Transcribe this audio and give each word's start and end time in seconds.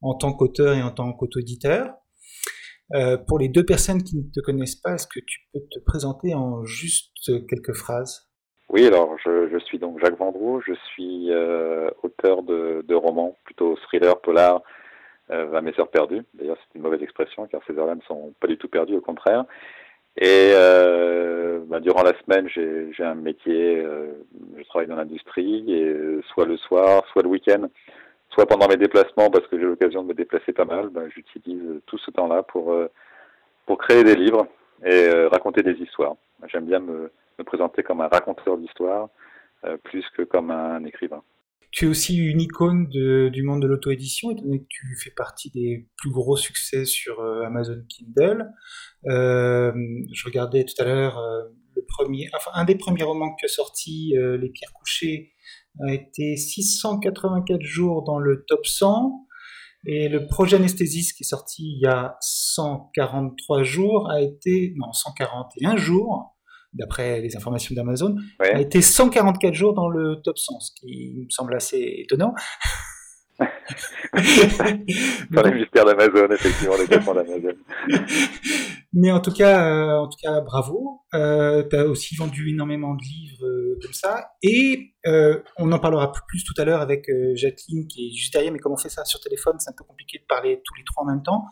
en 0.00 0.16
tant 0.16 0.32
qu'auteur 0.32 0.74
et 0.74 0.82
en 0.82 0.90
tant 0.90 1.12
qu'auto-éditeur. 1.12 1.94
Pour 3.28 3.38
les 3.38 3.48
deux 3.48 3.64
personnes 3.64 4.02
qui 4.02 4.16
ne 4.16 4.24
te 4.24 4.40
connaissent 4.40 4.80
pas, 4.80 4.94
est-ce 4.94 5.06
que 5.06 5.20
tu 5.24 5.38
peux 5.52 5.60
te 5.70 5.78
présenter 5.84 6.34
en 6.34 6.64
juste 6.64 7.30
quelques 7.48 7.74
phrases? 7.74 8.33
Oui, 8.70 8.86
alors 8.86 9.16
je, 9.18 9.58
suis 9.58 9.78
donc 9.78 10.00
Jacques 10.00 10.18
Vendroux, 10.18 10.60
je 10.66 10.72
suis 10.72 11.30
euh, 11.30 11.90
auteur 12.02 12.42
de, 12.42 12.94
romans, 12.94 13.36
plutôt 13.44 13.76
thriller, 13.76 14.20
polar, 14.20 14.62
euh, 15.30 15.54
à 15.54 15.60
mes 15.60 15.78
heures 15.78 15.90
perdues. 15.90 16.22
D'ailleurs, 16.34 16.56
c'est 16.58 16.76
une 16.76 16.82
mauvaise 16.82 17.02
expression 17.02 17.46
car 17.46 17.60
ces 17.66 17.78
heures-là 17.78 17.94
ne 17.94 18.02
sont 18.02 18.32
pas 18.40 18.46
du 18.46 18.56
tout 18.56 18.68
perdues, 18.68 18.96
au 18.96 19.00
contraire. 19.00 19.44
Et 20.16 20.52
bah, 21.66 21.80
durant 21.80 22.02
la 22.02 22.12
semaine, 22.20 22.48
j'ai 22.48 23.04
un 23.04 23.14
métier, 23.14 23.84
je 24.56 24.62
travaille 24.64 24.86
dans 24.86 24.96
l'industrie, 24.96 25.64
et 25.72 26.20
soit 26.32 26.44
le 26.46 26.56
soir, 26.56 27.04
soit 27.12 27.22
le 27.22 27.28
week-end, 27.28 27.68
soit 28.34 28.46
pendant 28.46 28.68
mes 28.68 28.76
déplacements, 28.76 29.30
parce 29.30 29.46
que 29.46 29.58
j'ai 29.58 29.64
l'occasion 29.64 30.02
de 30.02 30.08
me 30.08 30.14
déplacer 30.14 30.52
pas 30.52 30.64
mal, 30.64 30.88
ben, 30.88 31.08
j'utilise 31.14 31.80
tout 31.86 31.98
ce 31.98 32.10
temps-là 32.10 32.42
pour, 32.42 32.72
euh, 32.72 32.90
pour 33.66 33.78
créer 33.78 34.04
des 34.04 34.16
livres 34.16 34.46
et 34.84 35.08
euh, 35.08 35.28
raconter 35.28 35.62
des 35.62 35.74
histoires. 35.74 36.16
J'aime 36.48 36.66
bien 36.66 36.80
me, 36.80 37.10
me, 37.38 37.44
présenter 37.44 37.82
comme 37.82 38.00
un 38.00 38.08
raconteur 38.08 38.58
d'histoires 38.58 39.08
euh, 39.64 39.76
plus 39.84 40.04
que 40.16 40.22
comme 40.22 40.50
un 40.50 40.84
écrivain. 40.84 41.22
Tu 41.70 41.86
es 41.86 41.88
aussi 41.88 42.16
une 42.16 42.40
icône 42.40 42.88
du 42.88 43.42
monde 43.42 43.60
de 43.62 43.66
l'auto-édition, 43.66 44.30
étant 44.30 44.42
donné 44.42 44.60
que 44.60 44.68
tu 44.68 44.96
fais 45.02 45.10
partie 45.10 45.50
des 45.50 45.88
plus 45.96 46.10
gros 46.10 46.36
succès 46.36 46.84
sur 46.84 47.20
Amazon 47.44 47.82
Kindle. 47.88 48.48
je 49.04 50.24
regardais 50.24 50.64
tout 50.64 50.80
à 50.80 50.84
l'heure 50.84 51.20
le 51.74 51.84
premier, 51.88 52.28
un 52.52 52.64
des 52.64 52.76
premiers 52.76 53.02
romans 53.02 53.34
que 53.34 53.40
tu 53.40 53.46
as 53.46 53.48
sorti, 53.48 54.14
Les 54.14 54.50
Pierres 54.50 54.72
Couchées, 54.72 55.32
a 55.80 55.92
été 55.92 56.36
684 56.36 57.60
jours 57.62 58.04
dans 58.04 58.18
le 58.18 58.44
top 58.46 58.66
100. 58.66 59.26
Et 59.86 60.08
le 60.08 60.26
projet 60.26 60.56
Anesthésiste 60.56 61.16
qui 61.16 61.24
est 61.24 61.28
sorti 61.28 61.74
il 61.76 61.80
y 61.80 61.86
a 61.86 62.16
143 62.20 63.62
jours 63.64 64.10
a 64.10 64.22
été, 64.22 64.72
non, 64.76 64.92
141 64.92 65.76
jours, 65.76 66.33
d'après 66.74 67.20
les 67.20 67.36
informations 67.36 67.74
d'Amazon, 67.74 68.16
a 68.40 68.60
été 68.60 68.82
144 68.82 69.54
jours 69.54 69.74
dans 69.74 69.88
le 69.88 70.16
top 70.22 70.38
100, 70.38 70.60
ce 70.60 70.70
qui 70.80 71.14
me 71.24 71.30
semble 71.30 71.54
assez 71.54 71.94
étonnant. 71.98 72.34
Dans 75.30 75.42
les 75.42 75.54
mystères 75.54 75.84
d'Amazon, 75.84 76.30
effectivement, 76.30 76.74
les 76.76 76.86
d'Amazon. 76.86 77.54
Mais 78.96 79.10
en 79.10 79.20
tout 79.20 79.32
cas, 79.32 79.66
euh, 79.68 79.98
en 79.98 80.08
tout 80.08 80.18
cas, 80.22 80.40
bravo. 80.40 81.00
Euh, 81.14 81.64
tu 81.68 81.76
as 81.76 81.84
aussi 81.84 82.14
vendu 82.14 82.50
énormément 82.50 82.94
de 82.94 83.02
livres 83.02 83.44
euh, 83.44 83.78
comme 83.82 83.92
ça. 83.92 84.30
Et 84.42 84.94
on 85.58 85.72
en 85.72 85.78
parlera 85.80 86.12
plus 86.28 86.44
tout 86.44 86.54
à 86.58 86.64
l'heure 86.64 86.80
avec 86.80 87.10
Jacqueline 87.34 87.86
qui 87.88 88.06
est 88.06 88.14
juste 88.16 88.32
derrière. 88.32 88.52
Mais 88.52 88.58
comme 88.58 88.72
on 88.72 88.76
fait 88.76 88.88
ça 88.88 89.04
sur 89.04 89.20
téléphone, 89.20 89.56
c'est 89.58 89.70
un 89.70 89.74
peu 89.76 89.84
compliqué 89.84 90.18
de 90.18 90.24
parler 90.26 90.60
tous 90.64 90.74
les 90.74 90.84
trois 90.84 91.04
en 91.04 91.06
même 91.06 91.22
temps. 91.22 91.44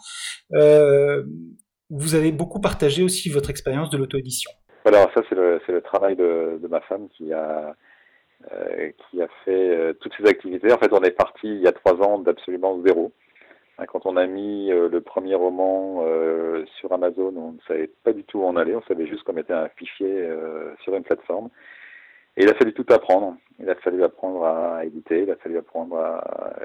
vous 1.90 2.14
avez 2.14 2.32
beaucoup 2.32 2.60
partagé 2.60 3.02
aussi 3.02 3.28
votre 3.28 3.50
expérience 3.50 3.90
de 3.90 3.98
l'auto-édition. 3.98 4.50
Alors 4.84 5.10
ça, 5.14 5.22
c'est 5.28 5.34
le, 5.34 5.60
le, 5.68 5.80
travail 5.80 6.16
de, 6.16 6.58
de, 6.60 6.68
ma 6.68 6.80
femme 6.80 7.08
qui 7.08 7.32
a 7.32 7.74
qui 9.08 9.22
a 9.22 9.28
fait 9.44 9.94
toutes 10.00 10.12
ces 10.18 10.26
activités. 10.26 10.72
En 10.72 10.78
fait, 10.78 10.92
on 10.92 11.00
est 11.02 11.12
parti 11.12 11.46
il 11.46 11.60
y 11.60 11.68
a 11.68 11.72
trois 11.72 11.94
ans 12.02 12.18
d'absolument 12.18 12.82
zéro. 12.84 13.12
Hein, 13.78 13.86
quand 13.86 14.04
on 14.06 14.16
a 14.16 14.26
mis 14.26 14.70
euh, 14.70 14.88
le 14.88 15.00
premier 15.00 15.34
roman 15.34 16.02
euh, 16.04 16.64
sur 16.78 16.92
Amazon, 16.92 17.32
on 17.36 17.52
ne 17.52 17.60
savait 17.66 17.90
pas 18.04 18.12
du 18.12 18.22
tout 18.24 18.40
où 18.40 18.44
on 18.44 18.56
allait, 18.56 18.74
on 18.74 18.82
savait 18.82 19.06
juste 19.06 19.22
qu'on 19.22 19.32
mettait 19.32 19.54
un 19.54 19.68
fichier 19.70 20.10
euh, 20.10 20.74
sur 20.82 20.94
une 20.94 21.02
plateforme. 21.02 21.48
Et 22.36 22.44
il 22.44 22.50
a 22.50 22.54
fallu 22.54 22.72
tout 22.74 22.86
apprendre. 22.90 23.36
Il 23.58 23.68
a 23.70 23.74
fallu 23.76 24.02
apprendre 24.04 24.44
à 24.44 24.84
éditer, 24.84 25.22
il 25.22 25.30
a 25.30 25.36
fallu 25.36 25.58
apprendre 25.58 25.96
à 25.98 26.24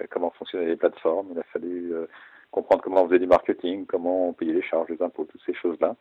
comment 0.09 0.31
fonctionnaient 0.31 0.65
les 0.65 0.75
plateformes, 0.77 1.27
il 1.33 1.39
a 1.39 1.43
fallu 1.51 1.93
comprendre 2.51 2.81
comment 2.81 3.03
on 3.03 3.07
faisait 3.07 3.19
du 3.19 3.27
marketing, 3.27 3.85
comment 3.85 4.29
on 4.29 4.33
payait 4.33 4.53
les 4.53 4.61
charges, 4.61 4.89
les 4.89 5.01
impôts, 5.01 5.25
toutes 5.25 5.41
ces 5.45 5.53
choses-là. 5.53 5.95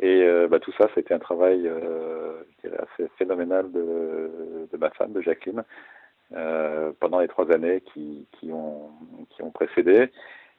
Et 0.00 0.28
bah, 0.50 0.58
tout 0.58 0.72
ça, 0.78 0.88
c'était 0.94 1.14
un 1.14 1.18
travail 1.18 1.70
assez 2.78 3.08
phénoménal 3.18 3.70
de, 3.72 4.68
de, 4.70 4.76
ma 4.76 4.90
femme, 4.90 5.12
de 5.12 5.22
Jacqueline, 5.22 5.64
euh, 6.32 6.92
pendant 6.98 7.20
les 7.20 7.28
trois 7.28 7.50
années 7.52 7.82
qui, 7.92 8.26
qui, 8.32 8.50
ont, 8.52 8.90
qui 9.30 9.42
ont 9.42 9.50
précédé. 9.50 10.10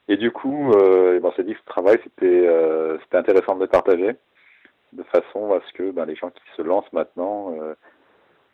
Et 0.08 0.16
du 0.16 0.30
coup, 0.30 0.72
euh, 0.72 1.20
on 1.22 1.32
s'est 1.32 1.44
dit 1.44 1.52
que 1.52 1.60
ce 1.60 1.64
travail, 1.66 2.00
c'était 2.02 2.46
euh, 2.46 2.98
c'était 3.00 3.18
intéressant 3.18 3.54
de 3.56 3.60
le 3.60 3.66
partager, 3.66 4.16
de 4.94 5.02
façon 5.04 5.52
à 5.52 5.60
ce 5.68 5.72
que 5.74 5.90
ben, 5.90 6.06
les 6.06 6.16
gens 6.16 6.30
qui 6.30 6.42
se 6.56 6.62
lancent 6.62 6.92
maintenant, 6.94 7.54
euh, 7.60 7.74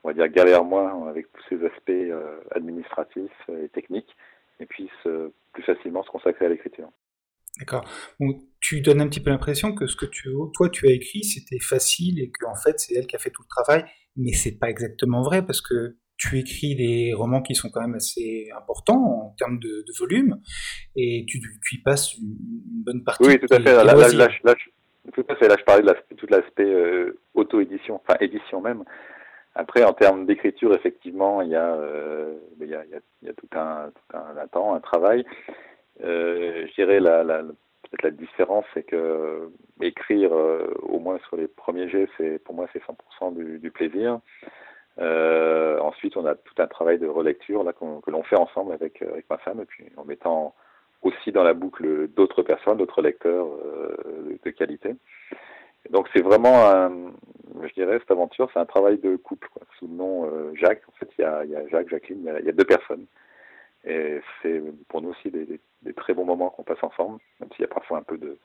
on 0.02 0.08
va 0.08 0.14
dire, 0.14 0.28
galèrent 0.28 0.64
moins 0.64 1.06
avec 1.08 1.32
tous 1.32 1.42
ces 1.48 1.64
aspects 1.64 1.90
euh, 1.90 2.40
administratifs 2.50 3.48
et 3.48 3.68
techniques, 3.68 4.16
et 4.58 4.66
puissent 4.66 5.08
plus 5.52 5.62
facilement 5.62 6.02
se 6.02 6.10
consacrer 6.10 6.46
à 6.46 6.48
l'écriture. 6.48 6.88
D'accord. 7.58 7.84
Tu 8.64 8.80
donnes 8.80 9.02
un 9.02 9.08
petit 9.08 9.20
peu 9.20 9.28
l'impression 9.28 9.74
que 9.74 9.86
ce 9.86 9.94
que 9.94 10.06
tu, 10.06 10.30
toi 10.54 10.70
tu 10.70 10.88
as 10.88 10.92
écrit, 10.92 11.22
c'était 11.22 11.60
facile 11.60 12.18
et 12.18 12.32
qu'en 12.32 12.54
fait 12.54 12.80
c'est 12.80 12.94
elle 12.94 13.06
qui 13.06 13.14
a 13.14 13.18
fait 13.18 13.28
tout 13.28 13.42
le 13.42 13.62
travail, 13.62 13.84
mais 14.16 14.32
c'est 14.32 14.58
pas 14.58 14.70
exactement 14.70 15.20
vrai 15.20 15.44
parce 15.44 15.60
que 15.60 15.96
tu 16.16 16.38
écris 16.38 16.74
des 16.74 17.12
romans 17.12 17.42
qui 17.42 17.54
sont 17.54 17.68
quand 17.68 17.82
même 17.82 17.94
assez 17.94 18.48
importants 18.56 19.26
en 19.26 19.34
termes 19.36 19.58
de, 19.58 19.84
volume, 19.98 20.40
et 20.96 21.26
tu, 21.28 21.40
tu, 21.40 21.74
y 21.74 21.82
passes 21.82 22.14
une, 22.14 22.36
bonne 22.86 23.04
partie. 23.04 23.24
Oui, 23.26 23.38
tout 23.38 23.52
à 23.52 23.56
fait. 23.56 23.64
Là, 23.64 23.84
là, 23.84 24.28
là, 24.44 24.54
tout 25.12 25.26
à 25.28 25.34
fait. 25.36 25.48
Là, 25.48 25.56
je 25.58 25.64
parlais 25.64 25.82
de 25.82 26.14
tout 26.16 26.26
l'aspect 26.30 26.62
euh, 26.62 27.18
auto-édition, 27.34 27.96
enfin 27.96 28.16
édition 28.20 28.62
même. 28.62 28.84
Après, 29.56 29.84
en 29.84 29.92
termes 29.92 30.24
d'écriture, 30.24 30.72
effectivement, 30.74 31.42
il 31.42 31.50
y 31.50 31.56
a, 31.56 31.74
euh, 31.74 32.38
il, 32.60 32.68
y 32.68 32.74
a, 32.74 32.84
il, 32.84 33.26
y 33.26 33.30
a, 33.30 33.34
tout 33.34 33.48
un, 33.52 33.90
tout 33.90 34.16
un, 34.16 34.46
temps, 34.46 34.74
un 34.74 34.80
travail. 34.80 35.26
Euh, 36.02 36.66
je 36.68 36.74
dirais 36.74 37.00
la, 37.00 37.22
la 37.24 37.42
la 38.02 38.10
différence, 38.10 38.64
c'est 38.74 38.82
que 38.82 39.50
écrire, 39.80 40.32
au 40.32 40.98
moins 40.98 41.18
sur 41.28 41.36
les 41.36 41.48
premiers 41.48 41.88
jets, 41.88 42.08
c'est 42.16 42.38
pour 42.44 42.54
moi 42.54 42.66
c'est 42.72 42.82
100% 42.82 43.34
du, 43.60 43.70
plaisir. 43.70 44.20
Euh, 44.98 45.78
ensuite, 45.80 46.16
on 46.16 46.24
a 46.26 46.34
tout 46.34 46.54
un 46.58 46.66
travail 46.66 46.98
de 46.98 47.06
relecture 47.06 47.64
que 48.04 48.10
l'on 48.10 48.22
fait 48.22 48.36
ensemble 48.36 48.72
avec, 48.72 49.02
euh, 49.02 49.20
ma 49.28 49.38
femme, 49.38 49.60
et 49.60 49.64
puis 49.64 49.86
en 49.96 50.04
mettant 50.04 50.54
aussi 51.02 51.32
dans 51.32 51.42
la 51.42 51.54
boucle 51.54 52.08
d'autres 52.08 52.42
personnes, 52.42 52.78
d'autres 52.78 53.02
lecteurs 53.02 53.46
euh, 53.46 54.38
de 54.42 54.50
qualité. 54.50 54.94
donc 55.90 56.08
c'est 56.14 56.22
vraiment, 56.22 56.88
je 57.62 57.72
dirais, 57.74 57.98
cette 57.98 58.10
aventure, 58.10 58.48
c'est 58.52 58.60
un 58.60 58.66
travail 58.66 58.98
de 58.98 59.16
couple. 59.16 59.48
Sous 59.78 59.86
le 59.86 59.94
nom 59.94 60.26
euh, 60.26 60.54
Jacques, 60.54 60.82
en 60.88 60.92
fait, 60.92 61.08
il 61.18 61.22
y 61.22 61.24
a, 61.24 61.44
il 61.44 61.50
y 61.50 61.56
a 61.56 61.66
Jacques, 61.68 61.88
Jacqueline, 61.88 62.20
il 62.20 62.26
y 62.26 62.30
a, 62.30 62.40
il 62.40 62.46
y 62.46 62.48
a 62.48 62.52
deux 62.52 62.64
personnes. 62.64 63.06
Et 63.86 64.20
c'est 64.42 64.62
pour 64.88 65.02
nous 65.02 65.10
aussi 65.10 65.30
des, 65.30 65.60
très 65.94 66.14
bons 66.14 66.24
moments 66.24 66.50
qu'on 66.50 66.64
passe 66.64 66.82
ensemble, 66.82 67.20
même 67.40 67.50
s'il 67.52 67.62
y 67.62 67.64
a 67.64 67.68
parfois 67.68 67.98
un 67.98 68.02
peu 68.02 68.18
de, 68.18 68.38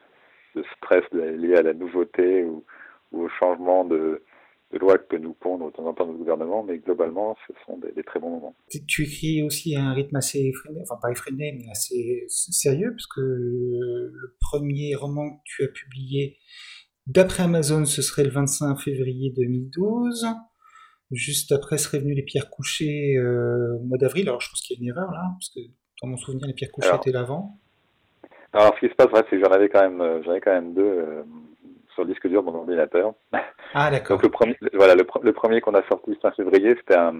stress 0.77 1.03
lié 1.11 1.55
à 1.55 1.61
la 1.61 1.73
nouveauté 1.73 2.43
ou, 2.43 2.65
au 3.11 3.29
changement 3.39 3.85
de, 3.85 4.21
loi 4.73 4.97
que 4.97 5.15
nous 5.15 5.33
pondre 5.33 5.67
de 5.67 5.71
temps 5.71 5.85
en 5.85 5.93
temps 5.93 6.05
notre 6.05 6.19
gouvernement, 6.19 6.63
mais 6.63 6.77
globalement, 6.77 7.35
ce 7.47 7.53
sont 7.65 7.77
des, 7.77 8.03
très 8.03 8.19
bons 8.19 8.31
moments. 8.31 8.55
Tu, 8.87 9.03
écris 9.03 9.41
aussi 9.43 9.75
à 9.75 9.81
un 9.81 9.93
rythme 9.93 10.17
assez 10.17 10.39
effréné, 10.39 10.81
enfin 10.81 10.99
pas 11.01 11.11
effréné, 11.11 11.57
mais 11.57 11.71
assez 11.71 12.25
sérieux, 12.27 12.91
parce 12.91 13.07
que 13.07 13.21
le 13.21 14.35
premier 14.41 14.93
roman 14.95 15.37
que 15.37 15.41
tu 15.45 15.63
as 15.63 15.69
publié, 15.69 16.37
d'après 17.07 17.43
Amazon, 17.43 17.85
ce 17.85 18.01
serait 18.01 18.25
le 18.25 18.29
25 18.29 18.77
février 18.77 19.33
2012. 19.35 20.27
Juste 21.11 21.51
après 21.51 21.77
serait 21.77 21.99
venu 21.99 22.13
Les 22.13 22.21
Pierres 22.21 22.49
Couchées 22.49 23.15
euh, 23.17 23.77
au 23.77 23.83
mois 23.83 23.97
d'avril. 23.97 24.27
Alors 24.27 24.41
je 24.41 24.49
pense 24.49 24.61
qu'il 24.61 24.77
y 24.77 24.79
a 24.79 24.83
une 24.83 24.89
erreur 24.89 25.11
là, 25.11 25.23
parce 25.33 25.49
que 25.49 25.59
dans 26.01 26.07
mon 26.07 26.17
souvenir, 26.17 26.45
Les 26.45 26.53
Pierres 26.53 26.71
Couchées 26.71 26.95
étaient 26.95 27.11
l'avant. 27.11 27.57
Alors 28.53 28.75
ce 28.75 28.79
qui 28.85 28.89
se 28.89 28.95
passe, 28.95 29.07
c'est 29.29 29.37
que 29.37 29.43
j'en 29.43 29.51
avais 29.51 29.69
quand 29.69 29.81
même, 29.81 30.01
euh, 30.01 30.21
j'en 30.23 30.33
ai 30.35 30.41
quand 30.41 30.51
même 30.51 30.73
deux 30.73 30.83
euh, 30.83 31.23
sur 31.93 32.03
le 32.03 32.09
disque 32.09 32.27
dur 32.27 32.43
de 32.43 32.51
mon 32.51 32.59
ordinateur. 32.59 33.13
Ah 33.75 33.91
d'accord. 33.91 34.17
Donc 34.17 34.23
le 34.23 34.31
premier, 34.31 34.57
voilà, 34.73 34.95
le, 34.95 35.31
premier 35.31 35.61
qu'on 35.61 35.75
a 35.75 35.87
sorti 35.87 36.17
fin 36.23 36.31
février, 36.31 36.73
c'était 36.77 36.97
un, 36.97 37.13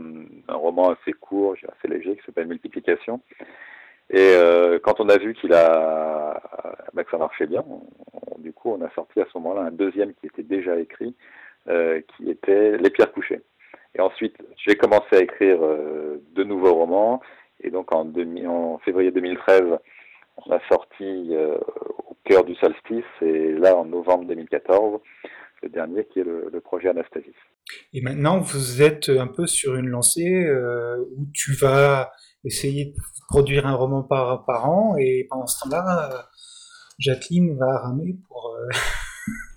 roman 0.47 0.89
assez 0.89 1.13
court, 1.13 1.53
assez 1.53 1.87
léger, 1.87 2.15
qui 2.17 2.25
s'appelle 2.25 2.47
Multiplication. 2.47 3.21
Et 4.09 4.33
quand 4.81 4.99
on 4.99 5.09
a 5.09 5.19
vu 5.19 5.35
qu'il 5.35 5.53
a, 5.53 6.41
bah, 6.95 7.03
que 7.03 7.11
ça 7.11 7.19
marchait 7.19 7.45
bien, 7.45 7.63
du 8.39 8.51
coup, 8.51 8.71
on 8.71 8.83
a 8.83 8.89
sorti 8.95 9.21
à 9.21 9.27
ce 9.31 9.37
moment-là 9.37 9.61
un 9.61 9.71
deuxième 9.71 10.15
qui 10.15 10.25
était 10.25 10.41
déjà 10.41 10.79
écrit, 10.79 11.15
qui 11.67 12.31
était 12.31 12.79
Les 12.79 12.89
Pierres 12.89 13.11
Couchées. 13.11 13.43
Et 13.95 14.01
ensuite, 14.01 14.35
j'ai 14.65 14.75
commencé 14.75 15.15
à 15.15 15.19
écrire 15.19 15.59
euh, 15.61 16.21
de 16.35 16.43
nouveaux 16.43 16.73
romans. 16.75 17.21
Et 17.61 17.71
donc 17.71 17.93
en, 17.93 18.07
en, 18.07 18.77
février 18.79 19.11
2013, 19.11 19.63
on 20.37 20.51
a 20.51 20.59
sorti 20.69 21.35
euh, 21.35 21.57
Au 22.07 22.17
cœur 22.23 22.43
du 22.43 22.55
solstice. 22.55 23.03
Et 23.21 23.53
là, 23.53 23.75
en 23.75 23.85
novembre 23.85 24.25
2014, 24.25 24.99
le 25.63 25.69
dernier 25.69 26.05
qui 26.05 26.19
est 26.19 26.23
le, 26.23 26.61
projet 26.61 26.89
Anastasis. 26.89 27.33
Et 27.93 28.01
maintenant, 28.01 28.39
vous 28.39 28.81
êtes 28.81 29.09
un 29.09 29.27
peu 29.27 29.47
sur 29.47 29.75
une 29.75 29.87
lancée 29.87 30.45
euh, 30.45 30.97
où 31.17 31.25
tu 31.33 31.53
vas 31.53 32.11
essayer 32.45 32.85
de 32.85 32.95
produire 33.27 33.65
un 33.65 33.75
roman 33.75 34.03
par, 34.03 34.45
par 34.45 34.69
an. 34.69 34.95
Et 34.97 35.25
pendant 35.29 35.47
ce 35.47 35.63
temps-là, 35.63 36.29
Jacqueline 36.99 37.57
va 37.57 37.79
ramer 37.79 38.15
pour... 38.27 38.55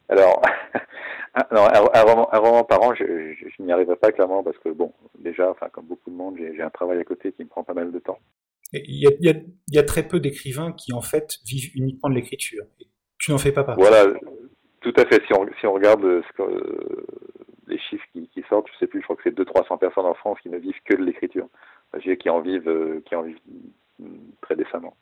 Alors, 0.09 0.43
Ah, 1.35 1.49
non, 1.51 1.63
un, 1.63 2.39
roman, 2.39 2.65
par 2.65 2.83
an, 2.83 2.95
je, 2.95 3.05
n'y 3.63 3.73
arriverai 3.73 3.97
pas 3.97 4.13
clairement 4.13 4.43
parce 4.43 4.59
que, 4.59 4.69
bon, 4.69 4.93
déjà, 5.19 5.51
enfin, 5.51 5.69
comme 5.71 5.87
beaucoup 5.87 6.11
de 6.11 6.17
monde, 6.17 6.37
j'ai 6.39 6.63
un 6.63 6.71
travail 6.71 6.99
à 6.99 7.05
côté 7.05 7.33
qui 7.33 7.43
me 7.43 7.49
prend 7.49 7.65
pas 7.65 7.73
mal 7.73 7.91
de 7.91 7.99
temps. 7.99 8.19
Il 8.75 9.09
y 9.69 9.79
a, 9.79 9.83
très 9.83 10.07
peu 10.07 10.21
d'écrivains 10.21 10.73
qui, 10.73 10.93
en 10.93 11.01
fait, 11.01 11.39
vivent 11.47 11.75
uniquement 11.75 12.11
de 12.11 12.15
l'écriture. 12.15 12.65
Tu 13.19 13.31
n'en 13.31 13.39
fais 13.39 13.53
pas 13.53 13.65
partie. 13.65 13.81
Voilà, 13.83 14.13
tout 14.81 14.93
à 14.97 15.05
fait. 15.07 15.23
Si 15.27 15.33
on, 15.33 15.47
si 15.59 15.67
on 15.67 15.73
regarde 15.73 16.03
ce 16.03 16.33
que, 16.37 16.43
euh, 16.43 17.07
les 17.69 17.79
chiffres 17.79 18.05
qui, 18.13 18.45
sortent, 18.49 18.69
je 18.75 18.79
sais 18.79 18.87
plus, 18.87 19.01
je 19.01 19.05
crois 19.05 19.17
que 19.17 19.23
c'est 19.25 19.37
200-300 19.37 19.79
personnes 19.79 20.07
en 20.07 20.15
France 20.15 20.39
qui 20.43 20.51
ne 20.51 20.59
vivent 20.59 20.81
que 20.85 20.97
de 20.97 21.05
l'écriture. 21.05 21.49
qui 22.19 22.31
en 22.31 22.41
vivent, 22.41 22.69
euh, 22.69 23.03
qui 23.07 23.15
en 23.15 23.23
vivent 23.23 23.39
très 24.43 24.57
décemment. 24.57 24.95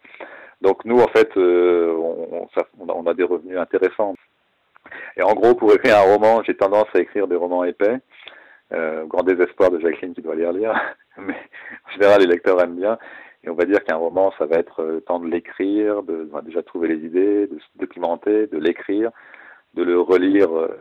Donc 0.60 0.84
nous, 0.84 0.98
en 0.98 1.08
fait, 1.08 1.36
euh, 1.36 1.94
on, 1.96 2.48
on, 2.78 3.06
a 3.06 3.14
des 3.14 3.24
revenus 3.24 3.58
intéressants. 3.58 4.14
Et 5.16 5.22
en 5.22 5.34
gros, 5.34 5.54
pour 5.54 5.72
écrire 5.72 5.98
un 5.98 6.12
roman, 6.12 6.42
j'ai 6.44 6.56
tendance 6.56 6.88
à 6.94 7.00
écrire 7.00 7.28
des 7.28 7.36
romans 7.36 7.64
épais, 7.64 7.98
euh, 8.72 9.04
grand 9.06 9.22
désespoir 9.22 9.70
de 9.70 9.80
Jacqueline 9.80 10.14
qui 10.14 10.22
doit 10.22 10.34
les 10.34 10.46
relire, 10.46 10.72
mais 11.18 11.36
en 11.88 11.92
général, 11.92 12.20
les 12.20 12.26
lecteurs 12.26 12.60
aiment 12.62 12.76
bien. 12.76 12.98
Et 13.42 13.48
on 13.48 13.54
va 13.54 13.64
dire 13.64 13.82
qu'un 13.84 13.96
roman, 13.96 14.32
ça 14.38 14.44
va 14.44 14.56
être 14.56 14.82
le 14.82 14.96
euh, 14.96 15.00
temps 15.00 15.18
de 15.18 15.26
l'écrire, 15.26 16.02
de 16.02 16.28
déjà 16.44 16.62
trouver 16.62 16.88
les 16.88 17.06
idées, 17.06 17.46
de 17.46 17.58
se 17.58 17.78
documenter, 17.78 18.46
de 18.46 18.58
l'écrire, 18.58 19.10
de 19.74 19.82
le 19.82 19.98
relire 19.98 20.54
euh, 20.54 20.78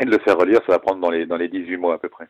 et 0.00 0.04
de 0.04 0.10
le 0.10 0.18
faire 0.18 0.36
relire. 0.36 0.60
Ça 0.66 0.72
va 0.72 0.78
prendre 0.80 1.00
dans 1.00 1.10
les, 1.10 1.26
dans 1.26 1.36
les 1.36 1.48
18 1.48 1.76
mois 1.76 1.94
à 1.94 1.98
peu 1.98 2.08
près. 2.08 2.26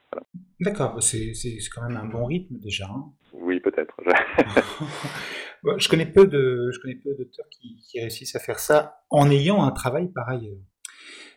D'accord, 0.61 0.95
bah, 0.95 1.01
c'est 1.01 1.33
quand 1.75 1.89
même 1.89 1.97
un 1.97 2.05
bon 2.05 2.27
rythme 2.27 2.57
déjà. 2.59 2.85
Hein. 2.85 3.07
Oui, 3.33 3.61
peut-être. 3.61 3.95
je 5.77 5.89
connais 5.89 6.07
peu 6.07 6.27
de, 6.27 6.71
je 6.73 6.81
connais 6.81 6.97
peu 6.97 7.11
d'auteurs 7.15 7.47
qui, 7.51 7.77
qui, 7.89 8.01
réussissent 8.01 8.37
à 8.37 8.41
faire 8.41 8.59
ça 8.59 9.01
en 9.11 9.31
ayant 9.31 9.63
un 9.63 9.71
travail 9.71 10.11
par 10.13 10.29
ailleurs. 10.29 10.59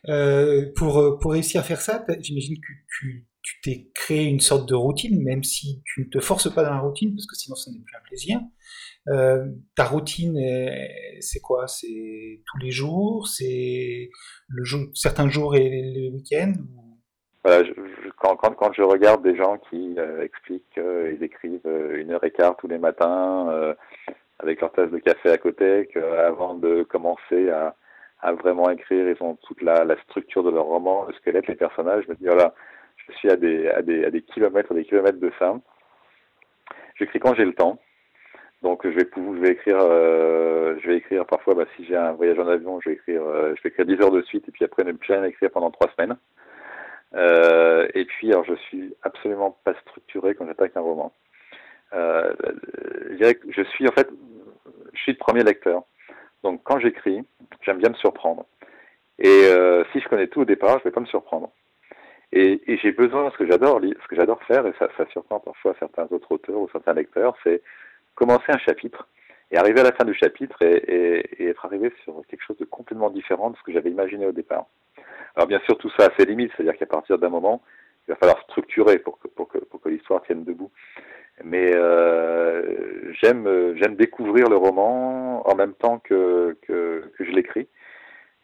Euh, 0.10 0.72
pour, 0.76 1.20
pour 1.20 1.34
réussir 1.34 1.62
à 1.62 1.64
faire 1.64 1.82
ça, 1.82 2.06
j'imagine 2.20 2.56
que 2.56 2.74
tu, 3.00 3.28
t'es 3.64 3.92
créé 3.94 4.26
une 4.26 4.40
sorte 4.40 4.68
de 4.68 4.76
routine, 4.76 5.22
même 5.24 5.44
si 5.44 5.82
tu 5.86 6.02
ne 6.02 6.10
te 6.10 6.20
forces 6.20 6.54
pas 6.54 6.64
dans 6.64 6.72
la 6.72 6.80
routine, 6.80 7.14
parce 7.16 7.28
que 7.28 7.36
sinon 7.36 7.56
ce 7.56 7.70
n'est 7.70 7.80
plus 7.80 7.96
un 7.96 8.04
plaisir. 8.08 8.40
Euh, 9.10 9.46
ta 9.76 9.86
routine, 9.86 10.40
c'est 11.20 11.40
quoi? 11.40 11.68
C'est 11.68 12.42
tous 12.46 12.58
les 12.60 12.72
jours? 12.72 13.28
C'est 13.28 14.10
le 14.48 14.64
jour, 14.64 14.82
certains 14.94 15.30
jours 15.30 15.56
et 15.56 15.70
les 15.70 16.10
week-ends 16.10 16.54
voilà, 17.44 17.64
je, 17.64 17.72
quand, 18.18 18.36
quand, 18.36 18.54
quand, 18.54 18.72
je 18.74 18.84
regarde 18.84 19.24
des 19.24 19.36
gens 19.36 19.58
qui 19.70 19.96
euh, 19.98 20.24
expliquent 20.24 20.70
qu'ils 20.74 21.24
écrivent 21.24 21.60
euh, 21.66 22.00
une 22.00 22.12
heure 22.12 22.24
et 22.24 22.32
quart 22.32 22.56
tous 22.58 22.68
les 22.68 22.78
matins 22.78 23.50
euh, 23.50 23.74
avec 24.40 24.62
leur 24.62 24.72
tasse 24.72 24.92
de 24.92 25.00
café 25.00 25.32
à 25.32 25.38
côté, 25.38 25.90
qu'avant 25.92 26.54
de 26.54 26.84
commencer 26.84 27.50
à, 27.50 27.76
à, 28.22 28.34
vraiment 28.34 28.70
écrire, 28.70 29.10
ils 29.10 29.24
ont 29.24 29.36
toute 29.48 29.62
la, 29.64 29.84
la, 29.86 30.00
structure 30.04 30.44
de 30.44 30.52
leur 30.52 30.66
roman, 30.66 31.06
le 31.08 31.14
squelette, 31.14 31.48
les 31.48 31.56
personnages, 31.56 32.04
je 32.06 32.12
me 32.12 32.16
dis 32.16 32.26
voilà, 32.26 32.54
je 32.98 33.14
suis 33.14 33.30
à 33.32 33.36
des, 33.36 33.70
à 33.70 33.82
des, 33.82 34.06
à 34.06 34.12
des 34.12 34.22
kilomètres, 34.22 34.74
des 34.76 34.86
kilomètres 34.86 35.20
de 35.20 35.32
ça. 35.40 35.56
J'écris 37.00 37.20
quand 37.20 37.34
j'ai 37.34 37.46
le 37.46 37.54
temps. 37.54 37.80
Donc 38.62 38.82
je 38.84 38.90
vais 38.90 39.10
je 39.16 39.42
vais 39.42 39.54
écrire 39.54 39.80
euh, 39.82 40.76
je 40.80 40.88
vais 40.88 40.98
écrire 40.98 41.26
parfois 41.26 41.56
bah, 41.56 41.66
si 41.76 41.84
j'ai 41.86 41.96
un 41.96 42.12
voyage 42.12 42.38
en 42.38 42.48
avion 42.48 42.80
je 42.80 42.90
vais 42.90 42.96
écrire 42.96 43.24
je 43.26 43.62
vais 43.64 43.70
écrire 43.70 43.88
10 43.88 44.02
heures 44.02 44.12
de 44.12 44.22
suite 44.22 44.48
et 44.48 44.52
puis 44.52 44.64
après 44.64 44.84
ne 44.84 44.92
plus 44.92 45.12
rien 45.12 45.24
écrire 45.24 45.50
pendant 45.50 45.72
trois 45.72 45.90
semaines. 45.98 46.16
Euh, 47.16 47.88
et 47.94 48.06
puis, 48.06 48.32
alors, 48.32 48.46
je 48.46 48.56
suis 48.56 48.94
absolument 49.04 49.58
pas 49.64 49.74
structuré 49.82 50.36
quand 50.36 50.46
j'attaque 50.46 50.76
un 50.76 50.82
roman. 50.82 51.14
Euh, 51.94 52.34
je 53.10 53.16
dirais 53.16 53.36
que 53.36 53.52
je 53.52 53.64
suis 53.64 53.88
en 53.88 53.92
fait, 53.92 54.10
je 54.94 55.00
suis 55.00 55.12
le 55.12 55.18
premier 55.18 55.44
lecteur. 55.44 55.84
Donc, 56.44 56.62
quand 56.64 56.80
j'écris, 56.80 57.24
j'aime 57.62 57.78
bien 57.78 57.90
me 57.90 57.96
surprendre. 57.96 58.46
Et 59.20 59.44
euh, 59.46 59.84
si 59.92 60.00
je 60.00 60.08
connais 60.08 60.28
tout 60.28 60.42
au 60.42 60.46
départ, 60.46 60.80
je 60.80 60.86
vais 60.86 60.92
pas 60.92 61.02
me 61.02 61.06
surprendre. 61.06 61.52
Et, 62.32 62.62
et 62.66 62.78
j'ai 62.78 62.94
besoin, 62.94 63.30
ce 63.32 63.38
que 63.38 63.46
j'adore, 63.46 63.82
ce 63.82 64.08
que 64.08 64.16
j'adore 64.16 64.42
faire, 64.44 64.66
et 64.66 64.74
ça, 64.80 64.88
ça 64.98 65.06
surprend 65.08 65.40
parfois 65.40 65.76
certains 65.80 66.08
autres 66.12 66.32
auteurs 66.32 66.58
ou 66.58 66.70
certains 66.72 66.94
lecteurs, 66.94 67.36
c'est 67.44 67.62
commencer 68.16 68.46
un 68.50 68.58
chapitre 68.58 69.08
et 69.52 69.58
arriver 69.58 69.82
à 69.82 69.84
la 69.84 69.92
fin 69.92 70.06
du 70.06 70.14
chapitre 70.14 70.62
et, 70.62 70.76
et, 70.76 71.44
et 71.44 71.48
être 71.50 71.66
arrivé 71.66 71.92
sur 72.04 72.22
quelque 72.28 72.44
chose 72.44 72.58
de 72.58 72.66
complètement 72.66 73.10
différent 73.10 73.50
de 73.50 73.58
ce 73.58 73.64
que 73.64 73.74
j'avais 73.74 73.92
imaginé 73.92 74.26
au 74.26 74.32
départ. 74.32 74.66
Alors 75.36 75.48
bien 75.48 75.60
sûr, 75.66 75.78
tout 75.78 75.92
ça 75.98 76.08
a 76.08 76.10
ses 76.18 76.26
limites, 76.26 76.52
c'est-à-dire 76.56 76.78
qu'à 76.78 76.86
partir 76.86 77.18
d'un 77.18 77.30
moment, 77.30 77.62
il 78.08 78.12
va 78.12 78.18
falloir 78.18 78.42
structurer 78.44 79.00
pour 79.00 79.20
que, 79.20 79.28
pour 79.28 79.48
que, 79.48 79.60
pour 79.60 79.82
que 79.82 79.90
l'histoire 79.90 80.22
tienne 80.24 80.44
debout. 80.44 80.72
Mais 81.44 81.72
euh, 81.76 83.12
j'aime 83.22 83.96
découvrir 83.96 84.50
le 84.50 84.58
roman 84.58 85.48
en 85.50 85.56
même 85.56 85.74
temps 85.74 86.00
que, 86.00 86.58
que, 86.62 87.12
que 87.18 87.26
je 87.26 87.32
l'écris. 87.32 87.68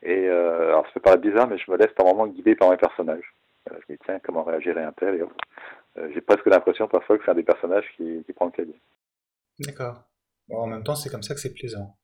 Et 0.04 0.28
euh, 0.28 0.70
alors 0.70 0.86
ça 0.86 0.94
peut 0.94 1.00
paraître 1.02 1.22
bizarre, 1.22 1.48
mais 1.48 1.58
je 1.58 1.70
me 1.70 1.78
laisse 1.78 1.92
par 1.94 2.06
moments 2.06 2.28
guider 2.28 2.56
par 2.56 2.70
mes 2.70 2.78
personnages. 2.78 3.34
je 3.70 3.74
me 3.74 3.96
dis 3.96 4.02
tiens, 4.06 4.20
comment 4.24 4.44
réagirait 4.44 4.84
un 4.84 4.92
tel 4.94 5.26
euh, 5.98 6.10
J'ai 6.14 6.22
presque 6.22 6.46
l'impression 6.46 6.88
parfois 6.88 7.18
que 7.18 7.26
c'est 7.26 7.32
un 7.32 7.36
des 7.36 7.44
personnages 7.44 7.88
qui, 7.98 8.24
qui 8.26 8.34
prend 8.34 8.46
le 8.46 8.52
cahier. 8.52 8.80
D'accord. 9.60 10.07
Bon, 10.48 10.60
en 10.60 10.68
même 10.68 10.84
temps, 10.84 10.96
c'est 10.96 11.10
comme 11.10 11.24
ça 11.24 11.34
que 11.34 11.40
c'est 11.40 11.54
plaisant. 11.54 11.98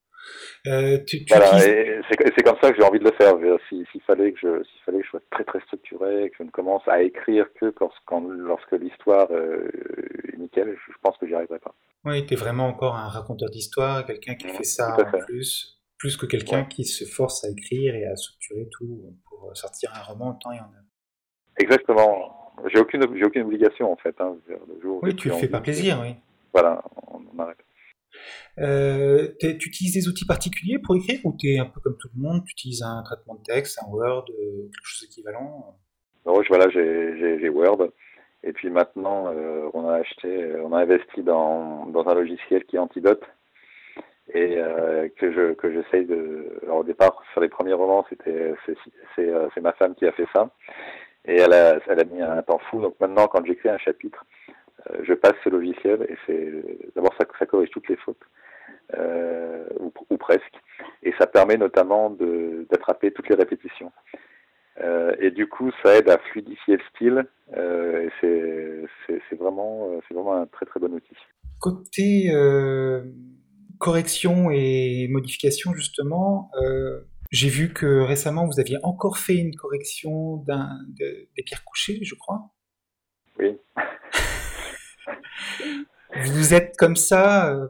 Euh, 0.68 1.00
voilà, 1.30 1.60
c'est 1.60 2.44
comme 2.44 2.58
ça 2.62 2.72
que 2.72 2.78
j'ai 2.78 2.84
envie 2.84 3.00
de 3.00 3.04
le 3.04 3.12
faire. 3.12 3.36
S'il 3.70 4.02
fallait 4.08 4.32
que 4.32 4.40
je, 4.42 4.64
s'il 4.64 4.82
fallait 4.86 5.00
que 5.00 5.06
je 5.06 5.10
sois 5.10 5.20
très 5.32 5.44
très 5.44 5.60
structuré, 5.62 6.30
que 6.30 6.38
je 6.40 6.44
ne 6.44 6.50
commence 6.50 6.88
à 6.88 7.02
écrire 7.02 7.46
que 7.60 7.74
quand, 8.06 8.22
lorsque 8.22 8.72
l'histoire 8.72 9.28
euh, 9.32 9.70
est 10.34 10.38
nickel, 10.38 10.76
je, 10.88 10.94
pense 11.02 11.18
que 11.18 11.28
j'y 11.28 11.36
arriverai 11.36 11.60
pas. 11.60 11.76
Oui, 12.06 12.26
tu 12.26 12.34
es 12.34 12.38
vraiment 12.38 12.68
encore 12.68 12.96
un 12.96 13.10
raconteur 13.10 13.50
d'histoire, 13.50 14.06
quelqu'un 14.06 14.36
qui 14.36 14.48
fait 14.48 14.64
ça 14.64 14.96
en 14.98 15.20
plus, 15.26 15.82
plus 15.98 16.16
que 16.18 16.26
quelqu'un 16.26 16.66
qui 16.66 16.86
se 16.86 17.06
force 17.06 17.44
à 17.44 17.50
écrire 17.50 17.96
et 17.96 18.06
à 18.06 18.16
structurer 18.16 18.68
tout 18.72 19.14
pour 19.28 19.56
sortir 19.56 19.92
un 19.94 20.02
roman 20.04 20.30
en 20.30 20.34
temps 20.34 20.52
et 20.52 20.60
en 20.60 20.64
heure. 20.64 20.84
Exactement. 21.60 22.54
J'ai 22.74 22.80
aucune, 22.80 23.04
aucune 23.04 23.44
obligation 23.44 23.92
en 23.92 23.98
fait. 23.98 24.16
Hein, 24.20 24.38
le 24.48 24.82
jour 24.82 25.00
oui, 25.04 25.16
tu 25.16 25.30
le 25.30 25.36
fais 25.36 25.48
par 25.48 25.62
plaisir, 25.62 26.00
oui. 26.02 26.16
Voilà, 26.54 26.84
on 27.08 27.40
arrête. 27.40 27.53
Euh, 28.60 29.30
tu 29.40 29.68
utilises 29.68 29.94
des 29.94 30.08
outils 30.08 30.26
particuliers 30.26 30.78
pour 30.78 30.96
écrire 30.96 31.20
ou 31.24 31.36
tu 31.40 31.48
es 31.48 31.60
un 31.60 31.66
peu 31.66 31.80
comme 31.80 31.98
tout 31.98 32.10
le 32.16 32.22
monde, 32.22 32.44
tu 32.46 32.52
utilises 32.52 32.84
un 32.84 33.02
traitement 33.04 33.36
de 33.36 33.44
texte, 33.44 33.80
un 33.84 33.90
Word, 33.90 34.26
euh, 34.30 34.70
quelque 34.72 34.84
chose 34.86 35.02
d'équivalent? 35.02 35.76
Voilà, 36.26 36.70
j'ai 36.70 37.50
Word. 37.50 37.90
Et 38.44 38.54
puis 38.54 38.70
maintenant, 38.70 39.32
euh, 39.34 39.70
on 39.74 39.88
a 39.88 39.96
acheté, 39.96 40.56
on 40.62 40.74
a 40.74 40.82
investi 40.82 41.24
dans, 41.24 41.92
un 41.94 42.14
logiciel 42.14 42.66
qui 42.66 42.76
est 42.76 42.80
Antidote 42.80 43.24
et 44.34 44.56
que 45.18 45.34
je 45.34 45.54
que 45.54 45.72
j'essaye 45.72 46.06
de. 46.06 46.60
Alors 46.64 46.78
au 46.78 46.84
départ, 46.84 47.22
sur 47.34 47.42
les 47.42 47.50
premiers 47.50 47.74
romans, 47.74 48.06
c'était 48.10 48.54
c'est 49.16 49.62
ma 49.62 49.74
femme 49.74 49.96
qui 49.96 50.06
a 50.06 50.14
fait 50.14 50.28
ça 50.34 50.50
et 51.26 51.38
elle 51.38 51.54
a 51.54 51.80
elle 51.88 52.00
a 52.00 52.04
mis 52.06 52.22
un 52.22 52.42
temps 52.42 52.60
fou. 52.70 52.82
Donc 52.82 52.96
maintenant, 53.02 53.28
quand 53.28 53.46
j'écris 53.46 53.70
un 53.70 53.78
chapitre, 53.78 54.26
je 55.02 55.14
passe 55.14 55.36
ce 55.44 55.50
logiciel 55.50 56.06
et 56.10 56.16
c'est 56.26 56.52
d'abord 56.96 57.14
ça 57.18 57.46
corrige 57.46 57.70
toutes 57.72 57.90
les 57.90 57.98
fautes 57.98 58.24
euh, 58.98 59.66
ou, 60.10 60.18
presque. 60.18 60.56
Et 61.02 61.14
ça 61.20 61.28
permet 61.28 61.58
notamment 61.58 62.16
d'attraper 62.70 63.12
toutes 63.12 63.30
les 63.30 63.36
répétitions. 63.36 63.92
et 65.20 65.32
du 65.32 65.48
coup, 65.48 65.72
ça 65.84 65.98
aide 65.98 66.10
à 66.10 66.18
fluidifier 66.18 66.78
le 66.78 66.84
style. 66.96 67.28
et 67.56 68.10
c'est 69.30 69.36
vraiment, 69.36 69.90
c'est 70.08 70.14
vraiment 70.14 70.36
un 70.36 70.48
très 70.48 70.66
très 70.66 70.80
bon 70.80 70.94
outil. 70.94 71.16
Côté 71.60 72.32
correction 73.80 74.50
et 74.52 75.08
modification, 75.10 75.74
justement, 75.74 76.52
j'ai 77.32 77.50
vu 77.50 77.74
que 77.74 78.02
récemment, 78.02 78.46
vous 78.46 78.60
aviez 78.60 78.78
encore 78.84 79.18
fait 79.18 79.36
une 79.36 79.56
correction 79.56 80.38
d'un, 80.38 80.70
des 80.98 81.44
pierres 81.44 81.66
couchées, 81.66 82.00
je 82.04 82.16
crois. 82.16 82.52
Oui. 83.40 83.58
vous 86.16 86.54
êtes 86.54 86.76
comme 86.78 86.96
ça. 86.96 87.70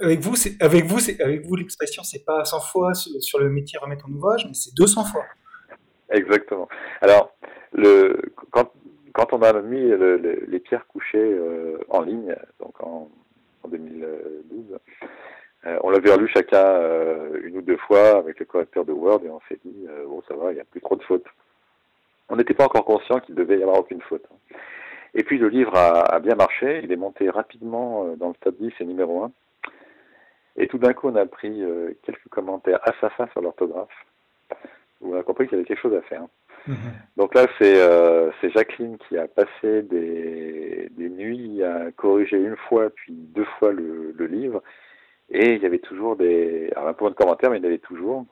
Avec 0.00 0.20
vous, 0.20 0.36
c'est, 0.36 0.60
avec 0.62 0.84
vous, 0.84 0.98
c'est, 0.98 1.20
avec 1.20 1.46
vous, 1.46 1.54
l'expression, 1.56 2.02
c'est 2.02 2.24
pas 2.24 2.44
100 2.44 2.60
fois 2.60 2.94
sur, 2.94 3.38
le 3.38 3.48
métier 3.48 3.78
remettre 3.78 4.06
en 4.08 4.12
ouvrage, 4.12 4.44
mais 4.46 4.54
c'est 4.54 4.74
200 4.74 5.04
fois. 5.04 5.24
Exactement. 6.10 6.68
Alors, 7.00 7.34
quand, 8.50 9.32
on 9.32 9.42
a 9.42 9.62
mis 9.62 9.90
les 10.48 10.60
pierres 10.60 10.86
couchées 10.86 11.18
euh, 11.18 11.78
en 11.88 12.02
ligne, 12.02 12.34
donc 12.60 12.80
en, 12.82 13.08
en 13.62 13.68
2012, 13.68 14.78
euh, 15.64 15.78
on 15.84 15.90
l'avait 15.90 16.12
relu 16.12 16.28
chacun 16.28 16.64
euh, 16.64 17.40
une 17.44 17.58
ou 17.58 17.62
deux 17.62 17.76
fois 17.76 18.18
avec 18.18 18.40
le 18.40 18.46
correcteur 18.46 18.84
de 18.84 18.92
Word 18.92 19.20
et 19.24 19.30
on 19.30 19.40
s'est 19.48 19.60
dit, 19.64 19.86
euh, 19.88 20.06
bon 20.06 20.20
ça 20.26 20.34
va, 20.34 20.50
il 20.50 20.56
n'y 20.56 20.60
a 20.60 20.64
plus 20.64 20.80
trop 20.80 20.96
de 20.96 21.02
fautes. 21.04 21.26
On 22.28 22.36
n'était 22.36 22.54
pas 22.54 22.64
encore 22.64 22.84
conscient 22.84 23.20
qu'il 23.20 23.36
devait 23.36 23.58
y 23.58 23.62
avoir 23.62 23.78
aucune 23.78 24.00
faute. 24.02 24.26
Et 25.14 25.24
puis 25.24 25.38
le 25.38 25.48
livre 25.48 25.76
a, 25.76 26.18
bien 26.20 26.34
marché, 26.34 26.80
il 26.82 26.92
est 26.92 26.96
monté 26.96 27.28
rapidement 27.28 28.06
dans 28.16 28.28
le 28.28 28.34
top 28.40 28.56
10 28.58 28.72
et 28.80 28.84
numéro 28.84 29.24
1. 29.24 29.32
Et 30.56 30.66
tout 30.68 30.78
d'un 30.78 30.92
coup, 30.92 31.08
on 31.08 31.16
a 31.16 31.26
pris 31.26 31.62
quelques 32.02 32.28
commentaires 32.30 32.80
assassins 32.82 33.28
sur 33.32 33.42
l'orthographe, 33.42 34.06
où 35.00 35.14
on 35.14 35.18
a 35.18 35.22
compris 35.22 35.46
qu'il 35.46 35.58
y 35.58 35.60
avait 35.60 35.68
quelque 35.68 35.82
chose 35.82 35.94
à 35.94 36.02
faire. 36.02 36.24
Mhm. 36.66 36.76
Donc 37.16 37.34
là, 37.34 37.46
c'est 37.58 38.50
Jacqueline 38.50 38.96
qui 39.08 39.18
a 39.18 39.28
passé 39.28 39.82
des, 39.82 40.90
nuits 40.98 41.62
à 41.62 41.90
corriger 41.92 42.38
une 42.38 42.56
fois, 42.56 42.88
puis 42.88 43.12
deux 43.12 43.46
fois 43.58 43.72
le 43.72 44.26
livre, 44.26 44.62
et 45.32 45.54
il 45.54 45.62
y 45.62 45.66
avait 45.66 45.78
toujours 45.78 46.16
des. 46.16 46.70
Alors, 46.76 46.88
un 46.88 46.92
point 46.92 47.10
de 47.10 47.14
commentaire, 47.14 47.50
mais 47.50 47.56
il 47.56 47.62
y 47.62 47.64
en 47.64 47.68
avait 47.68 47.78
toujours. 47.78 48.26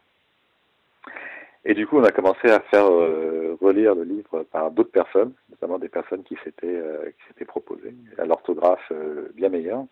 Et 1.64 1.74
du 1.74 1.86
coup, 1.86 1.98
on 1.98 2.04
a 2.04 2.10
commencé 2.10 2.48
à 2.48 2.60
faire 2.60 2.90
euh, 2.90 3.56
relire 3.60 3.94
le 3.94 4.04
livre 4.04 4.44
par 4.50 4.70
d'autres 4.70 4.90
personnes, 4.90 5.32
notamment 5.50 5.78
des 5.78 5.90
personnes 5.90 6.22
qui 6.22 6.36
s'étaient 6.42 6.66
euh, 6.66 7.10
qui 7.10 7.28
s'étaient 7.28 7.44
proposées 7.44 7.94
à 8.16 8.24
l'orthographe 8.24 8.90
euh, 8.92 9.28
bien 9.34 9.50
meilleure. 9.50 9.84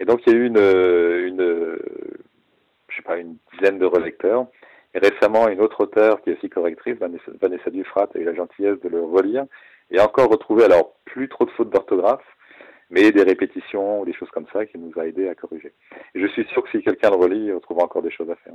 Et 0.00 0.06
donc, 0.06 0.22
il 0.26 0.32
y 0.32 0.36
a 0.36 0.38
eu 0.38 0.46
une, 0.46 0.56
une, 0.56 1.78
je 2.88 2.96
sais 2.96 3.02
pas, 3.02 3.18
une 3.18 3.36
dizaine 3.52 3.78
de 3.78 3.86
relecteurs. 3.86 4.46
Et 4.94 4.98
récemment, 4.98 5.48
une 5.48 5.60
autre 5.60 5.82
auteure 5.82 6.22
qui 6.22 6.30
est 6.30 6.38
aussi 6.38 6.48
correctrice, 6.48 6.96
Vanessa, 6.96 7.30
Vanessa 7.40 7.70
Dufrat, 7.70 8.08
a 8.14 8.18
eu 8.18 8.24
la 8.24 8.34
gentillesse 8.34 8.80
de 8.80 8.88
le 8.88 9.02
relire 9.02 9.44
et 9.90 9.98
a 9.98 10.04
encore 10.04 10.30
retrouvé, 10.30 10.64
alors 10.64 10.94
plus 11.04 11.28
trop 11.28 11.44
de 11.44 11.50
fautes 11.50 11.70
d'orthographe, 11.70 12.24
mais 12.94 13.10
des 13.10 13.24
répétitions 13.24 14.00
ou 14.00 14.04
des 14.04 14.14
choses 14.14 14.30
comme 14.30 14.46
ça 14.52 14.64
qui 14.66 14.78
nous 14.78 14.92
a 14.96 15.06
aidé 15.06 15.28
à 15.28 15.34
corriger. 15.34 15.72
Et 16.14 16.20
je 16.20 16.26
suis 16.28 16.44
sûr 16.52 16.62
que 16.62 16.70
si 16.70 16.82
quelqu'un 16.82 17.10
le 17.10 17.16
relit, 17.16 17.52
on 17.52 17.58
trouvera 17.58 17.86
encore 17.86 18.02
des 18.02 18.10
choses 18.12 18.30
à 18.30 18.36
faire. 18.36 18.54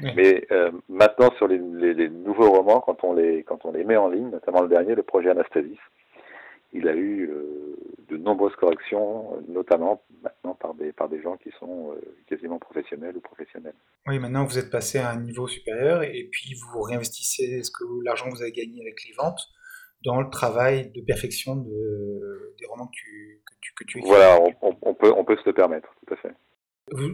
Mais 0.00 0.44
euh, 0.50 0.72
maintenant, 0.88 1.30
sur 1.36 1.46
les, 1.46 1.58
les, 1.58 2.08
nouveaux 2.08 2.50
romans, 2.50 2.80
quand 2.80 3.04
on, 3.04 3.14
les, 3.14 3.44
quand 3.44 3.64
on 3.64 3.72
les 3.72 3.84
met 3.84 3.96
en 3.96 4.08
ligne, 4.08 4.30
notamment 4.30 4.62
le 4.62 4.68
dernier, 4.68 4.96
le 4.96 5.04
projet 5.04 5.30
Anastasis, 5.30 5.78
il 6.72 6.88
a 6.88 6.94
eu 6.94 7.30
euh, 7.30 7.76
de 8.08 8.16
nombreuses 8.16 8.56
corrections, 8.56 9.40
notamment 9.48 10.02
maintenant 10.20 10.54
par 10.54 10.74
des, 10.74 10.92
par 10.92 11.08
des 11.08 11.22
gens 11.22 11.36
qui 11.36 11.50
sont 11.60 11.92
euh, 11.92 12.00
quasiment 12.26 12.58
professionnels 12.58 13.16
ou 13.16 13.20
professionnels. 13.20 13.76
Oui, 14.08 14.18
maintenant 14.18 14.44
vous 14.44 14.58
êtes 14.58 14.70
passé 14.70 14.98
à 14.98 15.10
un 15.10 15.20
niveau 15.20 15.46
supérieur 15.46 16.02
et 16.02 16.28
puis 16.30 16.54
vous 16.54 16.82
réinvestissez 16.82 17.62
ce 17.62 17.70
que 17.70 17.84
l'argent 18.04 18.26
que 18.26 18.34
vous 18.34 18.42
avez 18.42 18.52
gagné 18.52 18.82
avec 18.82 19.06
les 19.06 19.14
ventes 19.14 19.48
dans 20.06 20.20
le 20.20 20.30
travail 20.30 20.90
de 20.92 21.02
perfection 21.02 21.56
de, 21.56 22.54
des 22.58 22.66
romans 22.66 22.86
que 22.86 22.92
tu, 22.92 23.42
que 23.76 23.84
tu, 23.84 23.98
écris. 23.98 24.08
Voilà, 24.08 24.38
on, 24.62 24.94
peut, 24.94 25.12
on 25.14 25.24
peut 25.24 25.36
se 25.36 25.42
le 25.46 25.52
permettre, 25.52 25.88
tout 26.06 26.14
à 26.14 26.16
fait. 26.16 26.34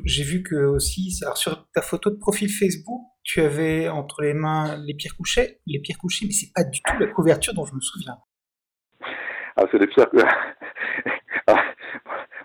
J'ai 0.05 0.23
vu 0.23 0.43
que 0.43 0.55
aussi, 0.67 1.19
alors 1.23 1.39
sur 1.39 1.67
ta 1.73 1.81
photo 1.81 2.11
de 2.11 2.19
profil 2.19 2.51
Facebook, 2.51 3.01
tu 3.23 3.41
avais 3.41 3.89
entre 3.89 4.21
les 4.21 4.35
mains 4.35 4.77
les 4.85 4.93
pierres 4.93 5.17
couchées, 5.17 5.61
les 5.67 5.81
pierres 5.81 5.97
couchées, 5.99 6.27
mais 6.27 6.33
c'est 6.33 6.53
pas 6.55 6.65
du 6.65 6.81
tout 6.83 6.99
la 7.01 7.07
couverture 7.07 7.55
dont 7.55 7.65
je 7.65 7.75
me 7.75 7.81
souviens. 7.81 8.19
Ah, 9.57 9.65
c'est 9.71 9.79
les 9.79 9.89
pierres. 9.89 10.11
Ah, 11.49 11.61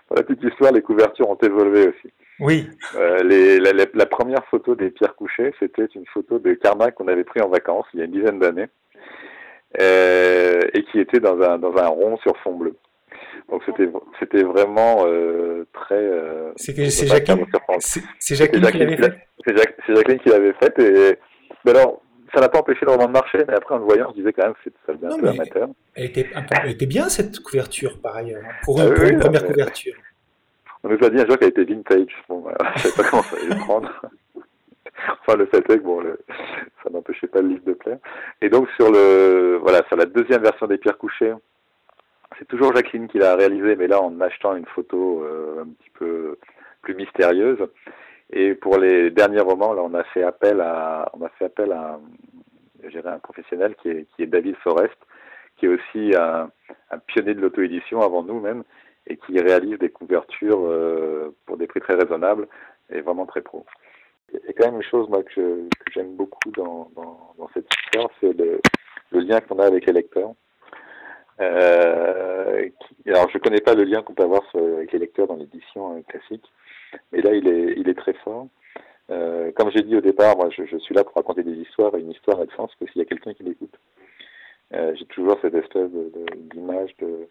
pour 0.08 0.16
la 0.16 0.24
petite 0.24 0.42
histoire, 0.42 0.72
les 0.72 0.82
couvertures 0.82 1.28
ont 1.28 1.36
évolué 1.36 1.86
aussi. 1.86 2.12
Oui. 2.40 2.68
Euh, 2.96 3.22
les, 3.22 3.60
la, 3.60 3.72
la, 3.72 4.06
première 4.06 4.44
photo 4.46 4.74
des 4.74 4.90
pierres 4.90 5.14
couchées, 5.14 5.54
c'était 5.60 5.86
une 5.94 6.06
photo 6.06 6.40
de 6.40 6.54
Karma 6.54 6.90
qu'on 6.90 7.06
avait 7.06 7.22
pris 7.22 7.40
en 7.40 7.48
vacances 7.48 7.86
il 7.94 8.00
y 8.00 8.02
a 8.02 8.06
une 8.06 8.10
dizaine 8.10 8.40
d'années. 8.40 8.66
Euh, 9.80 10.60
et 10.72 10.82
qui 10.84 10.98
était 10.98 11.20
dans 11.20 11.38
un, 11.42 11.58
dans 11.58 11.76
un 11.76 11.88
rond 11.88 12.16
sur 12.18 12.36
fond 12.38 12.54
bleu. 12.54 12.74
Donc 13.50 13.62
c'était 13.66 13.88
c'était 14.18 14.42
vraiment 14.42 15.04
euh, 15.06 15.66
très. 15.74 15.94
Euh, 15.94 16.52
c'est 16.56 16.74
Jacqueline, 17.06 17.44
c'est 18.18 18.34
Jacqueline, 18.34 18.70
qui 18.70 18.78
l'avait 18.78 18.96
fait. 18.96 19.14
C'est 19.44 19.94
Jacqueline 19.94 20.18
qui 20.20 20.28
l'avait 20.30 20.54
fait 20.54 20.78
et 20.78 21.18
mais 21.64 21.72
alors 21.72 22.02
ça 22.34 22.40
n'a 22.40 22.48
pas 22.48 22.60
empêché 22.60 22.80
le 22.84 22.92
roman 22.92 23.06
de 23.06 23.12
marcher, 23.12 23.38
mais 23.46 23.54
après 23.54 23.74
en 23.74 23.78
le 23.78 23.84
voyant, 23.84 24.06
on 24.08 24.12
se 24.12 24.16
disait 24.16 24.32
quand 24.32 24.44
même 24.44 24.54
que 24.54 24.70
ça 24.86 24.94
faisait 24.94 25.06
un 25.06 25.18
peu 25.18 25.28
amateur. 25.28 25.68
Elle 25.94 26.04
était, 26.06 26.26
elle 26.62 26.70
était 26.70 26.86
bien 26.86 27.08
cette 27.08 27.40
couverture 27.40 28.00
par 28.00 28.16
ailleurs, 28.16 28.42
hein, 28.44 28.52
pour, 28.64 28.80
une, 28.80 29.16
ah 29.16 29.20
première 29.20 29.44
couverture. 29.44 29.94
On 30.82 30.88
nous 30.88 31.04
a 31.04 31.10
dit 31.10 31.20
un 31.20 31.26
jour 31.26 31.38
qu'elle 31.38 31.48
était 31.48 31.64
vintage. 31.64 32.12
Bon, 32.28 32.40
voilà, 32.40 32.58
je 32.76 32.86
ne 32.86 32.92
sais 32.92 33.02
pas 33.02 33.08
comment 33.08 33.22
ça 33.22 33.36
allait 33.36 33.56
prendre. 33.56 33.90
enfin, 35.20 35.36
le 35.36 35.46
fait 35.46 35.58
est 35.58 35.78
que 35.78 35.82
bon, 35.82 36.00
le, 36.00 36.18
ça 37.08 37.12
n'empêchait 37.12 37.26
pas 37.26 37.40
le 37.40 37.48
livre 37.48 37.64
de 37.64 37.72
plaire. 37.72 37.98
Et 38.40 38.48
donc 38.48 38.68
sur 38.76 38.90
le, 38.90 39.58
voilà, 39.60 39.82
sur 39.88 39.96
la 39.96 40.06
deuxième 40.06 40.42
version 40.42 40.66
des 40.66 40.78
pierres 40.78 40.98
couchées, 40.98 41.34
c'est 42.38 42.46
toujours 42.46 42.74
Jacqueline 42.74 43.08
qui 43.08 43.18
l'a 43.18 43.34
réalisé, 43.34 43.76
mais 43.76 43.86
là 43.86 44.00
en 44.00 44.20
achetant 44.20 44.54
une 44.56 44.66
photo 44.66 45.22
euh, 45.22 45.62
un 45.62 45.68
petit 45.68 45.90
peu 45.90 46.38
plus 46.82 46.94
mystérieuse. 46.94 47.58
Et 48.30 48.54
pour 48.54 48.76
les 48.76 49.10
derniers 49.10 49.40
romans, 49.40 49.72
là, 49.72 49.82
on 49.82 49.94
a 49.94 50.04
fait 50.04 50.22
appel 50.22 50.60
à, 50.60 51.10
on 51.14 51.24
a 51.24 51.30
fait 51.30 51.46
appel 51.46 51.72
à, 51.72 51.98
un 53.04 53.18
professionnel 53.20 53.74
qui 53.82 53.88
est, 53.88 54.06
qui 54.14 54.22
est 54.22 54.26
David 54.26 54.54
Forest, 54.56 54.96
qui 55.56 55.66
est 55.66 55.68
aussi 55.68 56.14
un, 56.14 56.50
un 56.90 56.98
pionnier 56.98 57.34
de 57.34 57.40
l'auto-édition 57.40 58.02
avant 58.02 58.22
nous 58.22 58.38
même, 58.38 58.64
et 59.06 59.16
qui 59.16 59.40
réalise 59.40 59.78
des 59.78 59.88
couvertures 59.88 60.60
euh, 60.60 61.34
pour 61.46 61.56
des 61.56 61.66
prix 61.66 61.80
très 61.80 61.94
raisonnables 61.94 62.46
et 62.90 63.00
vraiment 63.00 63.24
très 63.24 63.40
pro. 63.40 63.64
A 64.34 64.52
quand 64.52 64.66
même 64.66 64.76
une 64.76 64.82
chose 64.82 65.08
moi, 65.08 65.22
que, 65.22 65.68
j'aime 65.94 66.14
beaucoup 66.16 66.50
dans, 66.50 66.90
dans, 66.94 67.48
cette 67.54 67.66
histoire, 67.72 68.10
c'est 68.20 68.36
le, 68.36 68.60
le, 69.12 69.20
lien 69.20 69.40
qu'on 69.40 69.58
a 69.58 69.66
avec 69.66 69.86
les 69.86 69.92
lecteurs. 69.92 70.32
Euh, 71.40 72.68
alors, 73.06 73.28
je 73.30 73.38
ne 73.38 73.42
connais 73.42 73.60
pas 73.60 73.74
le 73.74 73.84
lien 73.84 74.02
qu'on 74.02 74.14
peut 74.14 74.24
avoir 74.24 74.42
avec 74.54 74.92
les 74.92 74.98
lecteurs 74.98 75.28
dans 75.28 75.36
l'édition 75.36 75.96
euh, 75.96 76.02
classique, 76.02 76.44
mais 77.12 77.22
là, 77.22 77.32
il 77.32 77.48
est, 77.48 77.74
il 77.76 77.88
est 77.88 77.94
très 77.94 78.12
fort. 78.14 78.48
Euh, 79.10 79.50
comme 79.52 79.70
j'ai 79.70 79.82
dit 79.82 79.96
au 79.96 80.00
départ, 80.00 80.36
moi, 80.36 80.50
je, 80.50 80.64
je, 80.66 80.76
suis 80.76 80.94
là 80.94 81.04
pour 81.04 81.14
raconter 81.14 81.42
des 81.42 81.54
histoires, 81.54 81.94
et 81.94 82.00
une 82.00 82.10
histoire 82.10 82.40
a 82.40 82.44
de 82.44 82.52
sens 82.52 82.70
que 82.78 82.86
s'il 82.86 82.98
y 82.98 83.02
a 83.02 83.06
quelqu'un 83.06 83.32
qui 83.32 83.44
l'écoute. 83.44 83.74
Euh, 84.74 84.94
j'ai 84.96 85.06
toujours 85.06 85.38
cette 85.40 85.54
espèce 85.54 85.90
d'image 86.52 86.94
de, 86.98 87.06
de, 87.06 87.28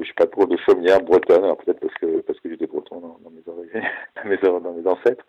je 0.00 0.06
sais 0.06 0.14
pas 0.14 0.26
trop, 0.26 0.46
de 0.46 0.56
chaumière 0.58 1.00
bretonne, 1.00 1.44
alors 1.44 1.56
peut-être 1.58 1.80
parce 1.80 1.94
que 1.94 2.20
parce 2.22 2.40
que 2.40 2.48
j'étais 2.48 2.66
breton 2.66 3.00
dans, 3.00 3.30
mes 3.30 3.42
oreilles, 3.46 3.70
dans, 4.42 4.72
mes, 4.72 4.86
ancêtres, 4.86 5.24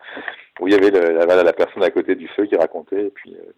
où 0.59 0.67
il 0.67 0.73
y 0.73 0.77
avait 0.77 0.91
la, 0.91 1.43
la, 1.43 1.53
personne 1.53 1.83
à 1.83 1.89
côté 1.91 2.15
du 2.15 2.27
feu 2.29 2.45
qui 2.45 2.55
racontait, 2.55 3.07
et 3.07 3.09
puis 3.09 3.35
euh, 3.35 3.51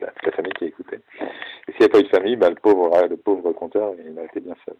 la, 0.00 0.12
la, 0.24 0.32
famille 0.32 0.52
qui 0.54 0.66
écoutait. 0.66 1.00
Et 1.68 1.72
s'il 1.72 1.80
n'y 1.80 1.86
a 1.86 1.88
pas 1.88 2.00
eu 2.00 2.04
de 2.04 2.08
famille, 2.08 2.36
ben, 2.36 2.50
le 2.50 2.56
pauvre 2.56 2.90
le 3.08 3.16
pauvre 3.16 3.52
conteur, 3.52 3.94
il 4.04 4.18
a 4.18 4.24
été 4.24 4.40
bien 4.40 4.56
seul. 4.64 4.76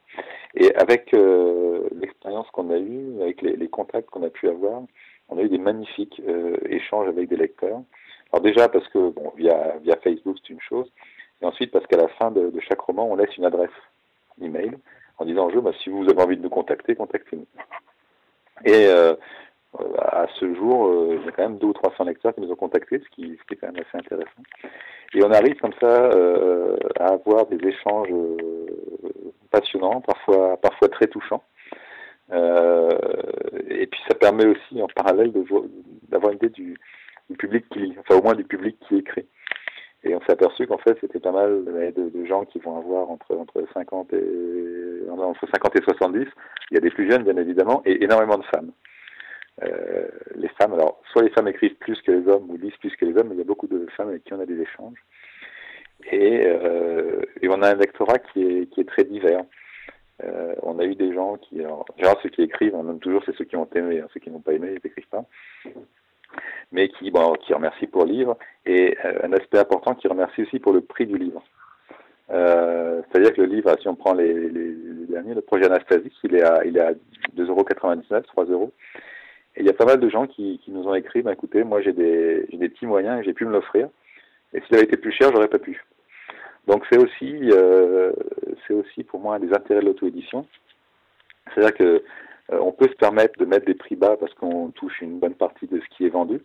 Et 0.54 0.75
avec 0.75 1.14
euh, 1.14 1.88
l'expérience 1.92 2.49
qu'on 2.50 2.71
a 2.71 2.78
eue, 2.78 3.23
avec 3.23 3.42
les, 3.42 3.57
les 3.57 3.68
contacts 3.68 4.11
qu'on 4.11 4.25
a 4.25 4.30
pu 4.30 4.49
avoir, 4.49 4.83
on 5.28 5.38
a 5.38 5.42
eu 5.42 5.49
des 5.49 5.59
magnifiques 5.59 6.21
euh, 6.26 6.57
échanges 6.68 7.09
avec 7.09 7.28
des 7.28 7.37
lecteurs. 7.37 7.83
Alors 8.33 8.42
déjà 8.42 8.68
parce 8.68 8.87
que 8.88 9.11
bon, 9.11 9.33
via 9.37 9.76
via 9.83 9.97
Facebook 10.02 10.37
c'est 10.42 10.52
une 10.52 10.61
chose, 10.61 10.90
et 11.40 11.47
ensuite 11.47 11.71
parce 11.71 11.87
qu'à 11.87 11.97
la 11.97 12.09
fin 12.09 12.30
de, 12.30 12.50
de 12.50 12.61
chaque 12.61 12.80
roman, 12.80 13.09
on 13.11 13.16
laisse 13.16 13.35
une 13.37 13.45
adresse 13.45 13.71
email 14.40 14.73
en 15.18 15.25
disant 15.25 15.50
jeu, 15.50 15.60
bah, 15.60 15.72
si 15.82 15.90
vous 15.90 16.08
avez 16.08 16.22
envie 16.22 16.37
de 16.37 16.42
nous 16.42 16.50
contacter, 16.50 16.94
contactez-nous. 16.94 17.46
Et 18.64 18.87
euh, 18.87 19.14
à 19.98 20.26
ce 20.38 20.54
jour, 20.54 20.87
euh, 20.87 21.18
il 21.20 21.26
y 21.26 21.28
a 21.28 21.32
quand 21.32 21.42
même 21.42 21.58
deux 21.58 21.68
ou 21.68 21.72
trois 21.72 21.92
cents 21.96 22.04
lecteurs 22.04 22.34
qui 22.34 22.40
nous 22.40 22.50
ont 22.50 22.56
contactés, 22.56 23.00
ce 23.00 23.08
qui, 23.10 23.37
ce 23.38 23.46
qui 23.46 23.54
est 23.54 23.56
quand 23.56 23.72
même 23.72 23.82
assez 23.82 23.98
intéressant. 23.98 24.42
Et 25.14 25.25
on 25.25 25.30
arrive 25.30 25.56
comme 25.56 25.72
ça 25.80 25.87
euh, 25.87 26.76
à 26.98 27.12
avoir 27.12 27.46
des 27.46 27.66
échanges 27.66 28.08
euh, 28.10 28.37
passionnants, 29.50 30.00
parfois, 30.00 30.56
parfois 30.58 30.88
très 30.88 31.06
touchants. 31.06 31.42
Euh, 32.30 32.90
et 33.70 33.87
puis 33.87 34.00
ça 34.06 34.14
permet 34.14 34.46
aussi 34.46 34.82
en 34.82 34.88
parallèle 34.88 35.32
d'avoir 36.08 36.32
une 36.32 36.37
idée 36.37 36.50
du, 36.50 36.78
du, 37.30 37.37
public 37.37 37.64
qui 37.70 37.78
lit, 37.78 37.96
enfin 37.98 38.16
au 38.16 38.22
moins 38.22 38.34
du 38.34 38.44
public 38.44 38.76
qui 38.87 38.96
écrit. 38.96 39.26
Et 40.04 40.14
on 40.14 40.20
s'est 40.20 40.32
aperçu 40.32 40.66
qu'en 40.66 40.78
fait, 40.78 40.96
c'était 41.00 41.18
pas 41.18 41.32
mal 41.32 41.64
de, 41.64 42.24
gens 42.24 42.44
qui 42.44 42.58
vont 42.60 42.78
avoir 42.78 43.10
entre, 43.10 43.34
entre, 43.36 43.64
50 43.74 44.12
et, 44.12 45.10
entre 45.10 45.46
50 45.52 45.76
et 45.76 45.82
70. 45.82 46.26
Il 46.70 46.74
y 46.74 46.76
a 46.76 46.80
des 46.80 46.90
plus 46.90 47.10
jeunes, 47.10 47.24
bien 47.24 47.36
évidemment, 47.36 47.82
et 47.84 48.04
énormément 48.04 48.38
de 48.38 48.44
femmes. 48.44 48.70
les 50.36 50.48
femmes, 50.60 50.74
alors 50.74 51.00
soit 51.10 51.22
les 51.22 51.30
femmes 51.30 51.48
écrivent 51.48 51.74
plus 51.76 52.00
que 52.02 52.12
les 52.12 52.28
hommes 52.28 52.48
ou 52.48 52.56
lisent 52.56 52.76
plus 52.76 52.94
que 52.94 53.06
les 53.06 53.16
hommes, 53.18 53.28
mais 53.28 53.34
il 53.34 53.38
y 53.38 53.42
a 53.42 53.44
beaucoup 53.44 53.66
de 53.66 53.86
femmes 53.96 54.10
avec 54.10 54.22
qui 54.22 54.32
on 54.34 54.40
a 54.40 54.46
des 54.46 54.60
échanges. 54.60 55.02
Et, 56.12 56.46
et 57.42 57.48
on 57.48 57.62
a 57.62 57.70
un 57.70 57.74
lectorat 57.74 58.18
qui 58.18 58.42
est, 58.42 58.66
qui 58.66 58.82
est 58.82 58.88
très 58.88 59.04
divers. 59.04 59.44
Euh, 60.24 60.54
on 60.62 60.78
a 60.78 60.84
eu 60.84 60.96
des 60.96 61.12
gens 61.14 61.36
qui, 61.36 61.60
alors, 61.60 61.84
généralement 61.96 62.20
ceux 62.22 62.30
qui 62.30 62.42
écrivent, 62.42 62.74
on 62.74 62.88
aime 62.90 62.98
toujours 62.98 63.22
c'est 63.24 63.36
ceux 63.36 63.44
qui 63.44 63.56
ont 63.56 63.68
aimé, 63.74 64.00
hein, 64.00 64.08
ceux 64.12 64.20
qui 64.20 64.30
n'ont 64.30 64.40
pas 64.40 64.52
aimé, 64.52 64.70
ils 64.70 64.80
n'écrivent 64.82 65.08
pas, 65.08 65.24
mais 66.73 66.88
qui, 66.88 67.11
bon, 67.11 67.35
qui 67.35 67.54
remercient 67.54 67.87
pour 67.87 68.04
le 68.04 68.12
livre, 68.12 68.37
et 68.66 68.97
euh, 69.04 69.20
un 69.25 69.32
aspect 69.32 69.58
important 69.58 69.94
qui 69.94 70.08
remercie 70.08 70.42
aussi 70.42 70.58
pour 70.58 70.73
le 70.73 70.80
prix 70.80 71.06
du 71.06 71.16
livre. 71.16 71.42
Euh, 72.30 73.00
C'est-à-dire 73.11 73.32
que 73.32 73.40
le 73.40 73.47
livre, 73.47 73.75
si 73.80 73.88
on 73.88 73.94
prend 73.94 74.12
les, 74.12 74.32
les, 74.32 74.75
derniers, 75.08 75.35
le 75.35 75.40
projet 75.40 75.66
Anastasie, 75.66 76.12
il 76.25 76.37
est 76.37 76.42
à, 76.42 76.64
il 76.64 76.76
est 76.76 76.80
à 76.80 76.92
2,99€, 77.37 78.23
3 78.23 78.44
euros. 78.47 78.73
Et 79.56 79.61
il 79.61 79.66
y 79.66 79.70
a 79.70 79.75
pas 79.75 79.87
mal 79.87 79.99
de 79.99 80.08
gens 80.08 80.26
qui, 80.26 80.61
qui 80.62 80.70
nous 80.70 80.87
ont 80.87 80.94
écrit, 80.94 81.23
bah, 81.23 81.32
écoutez, 81.32 81.64
moi 81.64 81.80
j'ai 81.80 81.92
des, 81.92 82.47
des 82.52 82.68
petits 82.68 82.87
moyens 82.87 83.20
et 83.20 83.25
j'ai 83.25 83.32
pu 83.32 83.47
me 83.47 83.52
l'offrir. 83.52 83.88
Et 84.52 84.61
s'il 84.61 84.76
avait 84.76 84.85
été 84.85 84.97
plus 84.97 85.12
cher, 85.12 85.30
j'aurais 85.32 85.49
pas 85.49 85.58
pu. 85.58 85.82
Donc 86.66 86.85
c'est 86.90 86.99
aussi, 86.99 87.50
euh, 87.50 88.12
c'est 88.66 88.75
aussi 88.75 89.02
pour 89.02 89.20
moi 89.20 89.37
un 89.37 89.40
des 89.40 89.52
intérêts 89.52 89.80
de 89.80 89.87
l'auto-édition. 89.87 90.47
C'est-à-dire 91.54 91.75
que 91.75 92.02
on 92.50 92.72
peut 92.72 92.88
se 92.88 92.96
permettre 92.96 93.38
de 93.38 93.44
mettre 93.44 93.66
des 93.66 93.74
prix 93.74 93.96
bas 93.96 94.16
parce 94.16 94.32
qu'on 94.34 94.70
touche 94.70 95.00
une 95.00 95.18
bonne 95.18 95.34
partie 95.34 95.66
de 95.66 95.80
ce 95.80 95.96
qui 95.96 96.06
est 96.06 96.10
vendu. 96.10 96.40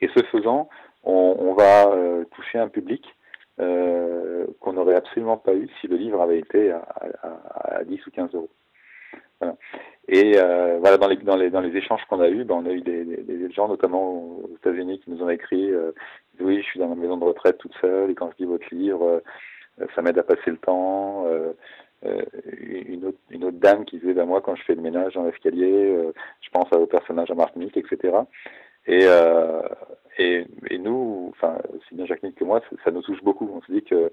Et 0.00 0.08
ce 0.16 0.22
faisant, 0.24 0.68
on, 1.02 1.54
va 1.54 1.88
euh, 1.88 2.24
toucher 2.34 2.58
un 2.58 2.68
public 2.68 3.04
euh, 3.60 4.46
qu'on 4.60 4.72
n'aurait 4.72 4.96
absolument 4.96 5.36
pas 5.36 5.54
eu 5.54 5.68
si 5.80 5.86
le 5.86 5.96
livre 5.96 6.20
avait 6.22 6.38
été 6.38 6.70
à, 6.70 6.86
à, 7.22 7.78
à 7.78 7.84
10 7.84 8.06
ou 8.06 8.10
15 8.10 8.34
euros. 8.34 8.50
Et 10.06 10.34
euh, 10.36 10.78
voilà, 10.80 10.98
dans 10.98 11.06
les, 11.36 11.76
échanges 11.76 12.04
qu'on 12.08 12.20
a 12.20 12.28
eus, 12.28 12.44
ben, 12.44 12.56
on 12.56 12.66
a 12.66 12.72
eu 12.72 12.82
des, 12.82 13.50
gens, 13.52 13.68
notamment 13.68 14.12
aux 14.12 14.50
États-Unis, 14.56 15.00
qui 15.00 15.10
nous 15.10 15.22
ont 15.22 15.30
écrit 15.30 15.70
euh, 15.72 15.92
Oui, 16.40 16.58
je 16.58 16.64
suis 16.64 16.80
dans 16.80 16.88
ma 16.88 16.94
maison 16.94 17.16
de 17.16 17.24
retraite 17.24 17.58
toute 17.58 17.74
seule, 17.80 18.10
et 18.10 18.14
quand 18.14 18.30
je 18.32 18.44
lis 18.44 18.50
votre 18.50 18.74
livre, 18.74 19.22
euh, 19.80 19.86
ça 19.94 20.02
m'aide 20.02 20.18
à 20.18 20.22
passer 20.22 20.50
le 20.50 20.58
temps. 20.58 21.26
Euh, 22.04 22.22
euh, 22.36 22.82
une, 23.30 23.44
autre, 23.44 23.58
dame 23.58 23.84
qui 23.84 23.98
disait 23.98 24.14
ben, 24.14 24.26
Moi, 24.26 24.40
quand 24.40 24.54
je 24.56 24.62
fais 24.64 24.74
le 24.74 24.82
ménage 24.82 25.14
dans 25.14 25.24
l'escalier, 25.24 25.96
je 26.40 26.50
pense 26.50 26.70
au 26.72 26.86
personnage 26.86 27.30
à 27.30 27.34
Martinique, 27.34 27.76
etc. 27.76 28.16
Et, 28.86 29.04
et, 30.18 30.46
et, 30.70 30.78
nous, 30.78 31.32
enfin, 31.32 31.58
aussi 31.74 31.94
bien 31.94 32.06
Jacqueline 32.06 32.34
que 32.34 32.44
moi, 32.44 32.60
ça, 32.84 32.90
nous 32.90 33.02
touche 33.02 33.22
beaucoup. 33.22 33.50
On 33.52 33.62
se 33.62 33.72
dit 33.72 33.82
que 33.82 34.12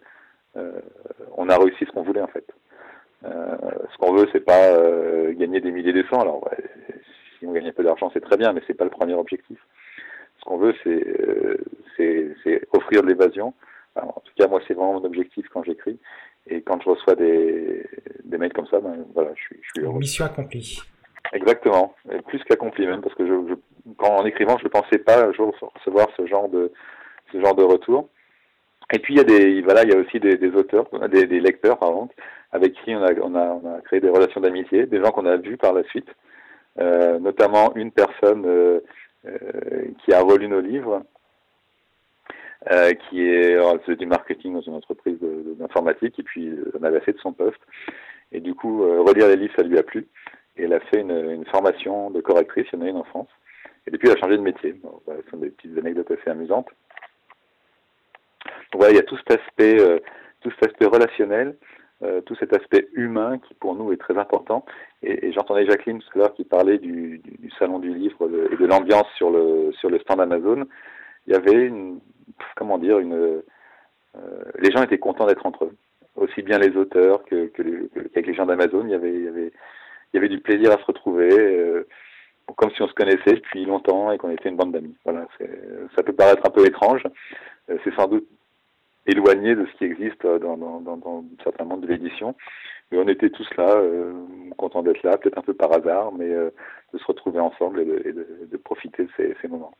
on 1.37 1.49
a 1.49 1.57
réussi 1.57 1.85
ce 1.85 1.91
qu'on 1.91 2.03
voulait, 2.03 2.21
en 2.21 2.27
fait. 2.27 2.45
Euh, 3.23 3.57
ce 3.91 3.97
qu'on 3.97 4.13
veut, 4.15 4.27
c'est 4.31 4.45
pas 4.45 4.73
euh, 4.73 5.33
gagner 5.33 5.61
des 5.61 5.71
milliers 5.71 5.93
de 5.93 6.03
cents. 6.09 6.21
Alors, 6.21 6.49
si 7.37 7.45
on 7.45 7.51
gagne 7.51 7.67
un 7.67 7.73
peu 7.73 7.83
d'argent, 7.83 8.09
c'est 8.13 8.21
très 8.21 8.37
bien, 8.37 8.53
mais 8.53 8.61
c'est 8.65 8.73
pas 8.73 8.83
le 8.83 8.89
premier 8.89 9.13
objectif. 9.13 9.59
Ce 10.39 10.43
qu'on 10.43 10.57
veut, 10.57 10.73
c'est 10.83 11.05
euh, 11.99 12.59
offrir 12.73 13.03
de 13.03 13.07
l'évasion. 13.07 13.53
en 13.95 14.21
tout 14.25 14.33
cas, 14.37 14.47
moi, 14.47 14.59
c'est 14.67 14.73
vraiment 14.73 14.93
mon 14.93 15.05
objectif 15.05 15.47
quand 15.49 15.63
j'écris. 15.63 15.99
Et 16.47 16.61
quand 16.61 16.81
je 16.81 16.89
reçois 16.89 17.15
des, 17.15 17.85
des 18.23 18.37
mails 18.37 18.53
comme 18.53 18.67
ça, 18.67 18.79
ben, 18.79 19.05
voilà, 19.13 19.31
je 19.35 19.41
suis, 19.41 19.57
je 19.61 19.69
suis 19.75 19.81
heureux. 19.85 19.99
Mission 19.99 20.25
accomplie. 20.25 20.81
Exactement, 21.33 21.95
et 22.11 22.21
plus 22.23 22.43
qu'accomplie 22.43 22.87
même, 22.87 23.01
parce 23.01 23.15
que 23.15 23.25
je, 23.25 23.33
je, 23.49 23.53
quand 23.97 24.17
en 24.17 24.25
écrivant, 24.25 24.57
je 24.57 24.65
ne 24.65 24.69
pensais 24.69 24.97
pas 24.97 25.23
un 25.23 25.31
jour 25.31 25.55
recevoir 25.75 26.07
ce 26.17 26.25
genre 26.25 26.49
de 26.49 26.73
ce 27.31 27.39
genre 27.39 27.55
de 27.55 27.63
retour. 27.63 28.09
Et 28.91 28.99
puis 28.99 29.13
il 29.13 29.17
y 29.17 29.21
a 29.21 29.23
des 29.23 29.61
voilà, 29.61 29.83
il 29.83 29.91
y 29.91 29.93
a 29.93 29.97
aussi 29.97 30.19
des, 30.19 30.35
des 30.35 30.49
auteurs, 30.49 30.89
des, 31.09 31.27
des 31.27 31.39
lecteurs 31.39 31.77
pardon, 31.77 32.09
avec 32.51 32.73
qui 32.73 32.93
on 32.93 33.03
a, 33.03 33.13
on 33.21 33.35
a, 33.35 33.59
on 33.63 33.75
a 33.75 33.81
créé 33.81 34.01
des 34.01 34.09
relations 34.09 34.41
d'amitié, 34.41 34.87
des 34.87 34.99
gens 35.01 35.11
qu'on 35.11 35.25
a 35.25 35.37
vus 35.37 35.57
par 35.57 35.73
la 35.73 35.83
suite, 35.83 36.09
euh, 36.79 37.19
notamment 37.19 37.73
une 37.75 37.91
personne 37.91 38.43
euh, 38.45 38.81
euh, 39.25 39.85
qui 40.03 40.13
a 40.13 40.21
relu 40.21 40.49
nos 40.49 40.59
livres, 40.59 41.03
euh, 42.69 42.93
qui 42.93 43.21
est, 43.21 43.57
faisait 43.85 43.95
du 43.95 44.05
marketing 44.05 44.53
dans 44.53 44.61
une 44.61 44.75
entreprise 44.75 45.17
d'informatique 45.57 46.19
et 46.19 46.23
puis 46.23 46.53
on 46.79 46.83
avait 46.83 46.99
fait 47.01 47.13
de 47.13 47.19
son 47.19 47.33
poste. 47.33 47.61
Et 48.31 48.39
du 48.39 48.53
coup, 48.53 48.81
relire 49.03 49.27
les 49.27 49.35
livres, 49.35 49.53
ça 49.55 49.63
lui 49.63 49.77
a 49.77 49.83
plu. 49.83 50.07
Et 50.57 50.63
elle 50.63 50.73
a 50.73 50.79
fait 50.79 51.01
une, 51.01 51.31
une 51.31 51.45
formation 51.45 52.11
de 52.11 52.21
correctrice, 52.21 52.67
il 52.71 52.79
y 52.79 52.81
en 52.81 52.85
a 52.85 52.89
une 52.89 52.97
en 52.97 53.03
France. 53.03 53.29
Et 53.87 53.91
depuis, 53.91 54.09
elle 54.09 54.17
a 54.17 54.19
changé 54.19 54.37
de 54.37 54.41
métier. 54.41 54.73
Bon, 54.73 55.01
ce 55.07 55.29
sont 55.29 55.37
des 55.37 55.49
petites 55.49 55.77
anecdotes 55.77 56.11
assez 56.11 56.29
amusantes. 56.29 56.69
Donc 58.71 58.81
voilà, 58.81 58.93
il 58.93 58.95
y 58.95 58.99
a 58.99 59.03
tout 59.03 59.17
cet 59.17 59.39
aspect, 59.39 59.79
euh, 59.81 59.99
tout 60.41 60.51
cet 60.51 60.71
aspect 60.71 60.85
relationnel 60.85 61.55
euh, 62.03 62.19
tout 62.21 62.35
cet 62.39 62.51
aspect 62.51 62.87
humain 62.93 63.37
qui 63.37 63.53
pour 63.53 63.75
nous 63.75 63.91
est 63.91 63.97
très 63.97 64.17
important. 64.17 64.65
Et, 65.03 65.27
et 65.27 65.33
j'entendais 65.33 65.67
Jacqueline 65.67 65.99
tout 65.99 66.09
à 66.15 66.17
l'heure 66.17 66.33
qui 66.33 66.43
parlait 66.43 66.79
du, 66.79 67.19
du, 67.19 67.37
du, 67.37 67.51
salon 67.59 67.77
du 67.77 67.93
livre 67.93 68.27
et 68.51 68.55
de 68.55 68.65
l'ambiance 68.65 69.05
sur 69.17 69.29
le 69.29 69.71
sur 69.73 69.87
le 69.91 69.99
stand 69.99 70.19
Amazon. 70.19 70.65
Il 71.31 71.35
y 71.35 71.37
avait 71.37 71.65
une 71.65 72.01
comment 72.57 72.77
dire 72.77 72.99
une 72.99 73.13
euh, 73.13 73.41
les 74.59 74.69
gens 74.69 74.83
étaient 74.83 74.97
contents 74.97 75.25
d'être 75.25 75.45
entre 75.45 75.63
eux, 75.63 75.75
aussi 76.17 76.41
bien 76.41 76.57
les 76.57 76.75
auteurs 76.75 77.23
que, 77.23 77.49
les, 77.57 78.09
que 78.09 78.19
les 78.19 78.33
gens 78.33 78.45
d'Amazon. 78.45 78.83
Il 78.83 78.91
y 78.91 78.95
avait 78.95 79.13
il 79.13 79.23
y 79.23 79.27
avait 79.29 79.47
il 79.47 80.15
y 80.15 80.17
avait 80.17 80.27
du 80.27 80.41
plaisir 80.41 80.73
à 80.73 80.77
se 80.77 80.83
retrouver. 80.83 81.29
Euh, 81.31 81.87
comme 82.57 82.71
si 82.71 82.81
on 82.81 82.87
se 82.89 82.93
connaissait 82.93 83.35
depuis 83.35 83.63
longtemps 83.63 84.11
et 84.11 84.17
qu'on 84.17 84.29
était 84.29 84.49
une 84.49 84.57
bande 84.57 84.73
d'amis. 84.73 84.97
Voilà, 85.05 85.25
ça 85.95 86.03
peut 86.03 86.11
paraître 86.11 86.45
un 86.45 86.49
peu 86.49 86.65
étrange. 86.65 87.03
Euh, 87.69 87.77
c'est 87.85 87.95
sans 87.95 88.07
doute 88.07 88.27
éloigné 89.07 89.55
de 89.55 89.65
ce 89.67 89.77
qui 89.77 89.85
existe 89.85 90.27
dans, 90.27 90.57
dans, 90.57 91.23
certains 91.45 91.63
mondes 91.63 91.81
de 91.81 91.87
l'édition. 91.87 92.35
Mais 92.91 92.97
on 92.97 93.07
était 93.07 93.29
tous 93.29 93.47
là, 93.55 93.81
contents 94.57 94.83
d'être 94.83 95.01
là, 95.03 95.17
peut-être 95.17 95.37
un 95.37 95.43
peu 95.43 95.53
par 95.53 95.71
hasard, 95.71 96.11
mais 96.11 96.27
de 96.27 96.97
se 96.97 97.05
retrouver 97.05 97.39
ensemble 97.39 97.79
et 97.79 97.85
de, 97.85 98.01
et 98.05 98.11
de, 98.11 98.27
de 98.51 98.57
profiter 98.57 99.05
de 99.05 99.35
ces, 99.41 99.47
moments. 99.47 99.73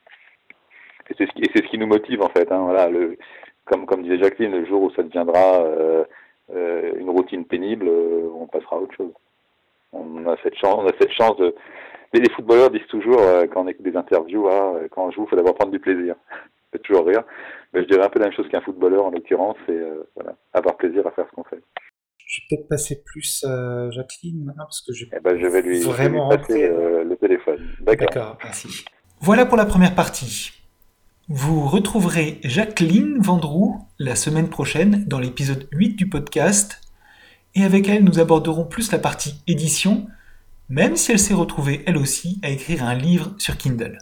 Et 1.10 1.14
c'est 1.18 1.26
ce, 1.26 1.32
qui, 1.34 1.44
ce 1.54 1.62
qui 1.70 1.78
nous 1.78 1.88
motive 1.88 2.22
en 2.22 2.30
fait. 2.30 2.52
Hein, 2.52 2.60
voilà, 2.64 2.90
le, 2.90 3.18
comme, 3.66 3.86
comme 3.86 4.04
disait 4.04 4.20
Jacqueline, 4.20 4.52
le 4.52 4.66
jour 4.66 4.84
où 4.84 4.92
ça 4.92 5.04
deviendra 5.04 5.64
euh, 5.64 6.04
euh 6.54 6.92
une 6.98 7.10
routine 7.10 7.46
pénible, 7.46 7.88
euh, 7.88 8.30
on 8.36 8.48
passera 8.48 8.76
à 8.76 8.80
autre 8.80 8.96
chose. 8.96 9.14
On 9.94 10.26
a 10.28 10.36
cette 10.44 10.56
chance, 10.56 10.76
on 10.78 10.88
a 10.88 10.94
cette 11.00 11.12
chance 11.12 11.38
de. 11.38 11.56
Mais 12.14 12.20
les 12.20 12.30
footballeurs 12.32 12.70
disent 12.70 12.88
toujours 12.90 13.22
quand 13.54 13.64
on 13.64 13.68
écoute 13.68 13.86
des 13.86 13.96
interviews, 13.96 14.48
ah, 14.50 14.74
quand 14.92 15.06
on 15.06 15.12
joue, 15.12 15.24
il 15.24 15.30
faut 15.30 15.36
d'abord 15.36 15.56
prendre 15.56 15.72
du 15.72 15.80
plaisir 15.80 16.16
fait 16.72 16.80
toujours 16.80 17.06
rire. 17.06 17.24
Mais 17.74 17.82
je 17.82 17.88
dirais 17.88 18.04
un 18.04 18.10
peu 18.10 18.20
la 18.20 18.26
même 18.26 18.36
chose 18.36 18.48
qu'un 18.50 18.62
footballeur 18.62 19.06
en 19.06 19.12
l'occurrence, 19.12 19.56
c'est 19.66 19.80
voilà, 20.16 20.36
avoir 20.54 20.76
plaisir 20.76 21.06
à 21.08 21.12
faire 21.12 21.26
ce 21.30 21.36
qu'on 21.36 21.44
fait. 21.46 21.62
Je 22.26 22.42
vais 22.42 22.48
peut-être 22.50 22.70
passer 22.70 23.02
plus 23.04 23.46
Jacqueline 23.92 24.44
maintenant 24.46 24.66
parce 24.66 24.82
que 24.82 24.94
je, 24.94 25.06
eh 25.06 25.20
ben, 25.22 25.40
je 25.40 25.48
vais 25.48 25.62
lui, 25.62 25.80
vraiment 25.82 26.32
je 26.32 26.38
vais 26.38 26.38
lui 26.38 26.48
passer 26.48 27.04
le 27.06 27.16
téléphone. 27.16 27.68
D'accord, 27.82 28.38
merci. 28.44 28.86
Voilà 29.22 29.46
pour 29.46 29.58
la 29.58 29.66
première 29.66 29.96
partie. 29.96 30.61
Vous 31.34 31.66
retrouverez 31.66 32.42
Jacqueline 32.44 33.22
Vendroux 33.22 33.80
la 34.00 34.18
semaine 34.18 34.50
prochaine 34.50 35.06
dans 35.08 35.18
l'épisode 35.18 35.66
8 35.72 35.96
du 35.96 36.10
podcast. 36.10 36.82
Et 37.56 37.64
avec 37.64 37.88
elle, 37.88 38.04
nous 38.04 38.20
aborderons 38.20 38.66
plus 38.66 38.92
la 38.92 39.00
partie 39.00 39.42
édition, 39.48 40.08
même 40.68 40.98
si 40.98 41.14
elle 41.14 41.20
s'est 41.20 41.34
retrouvée 41.34 41.84
elle 41.86 41.96
aussi 41.96 42.42
à 42.44 42.50
écrire 42.50 42.84
un 42.84 42.96
livre 42.96 43.34
sur 43.38 43.56
Kindle. 43.56 44.00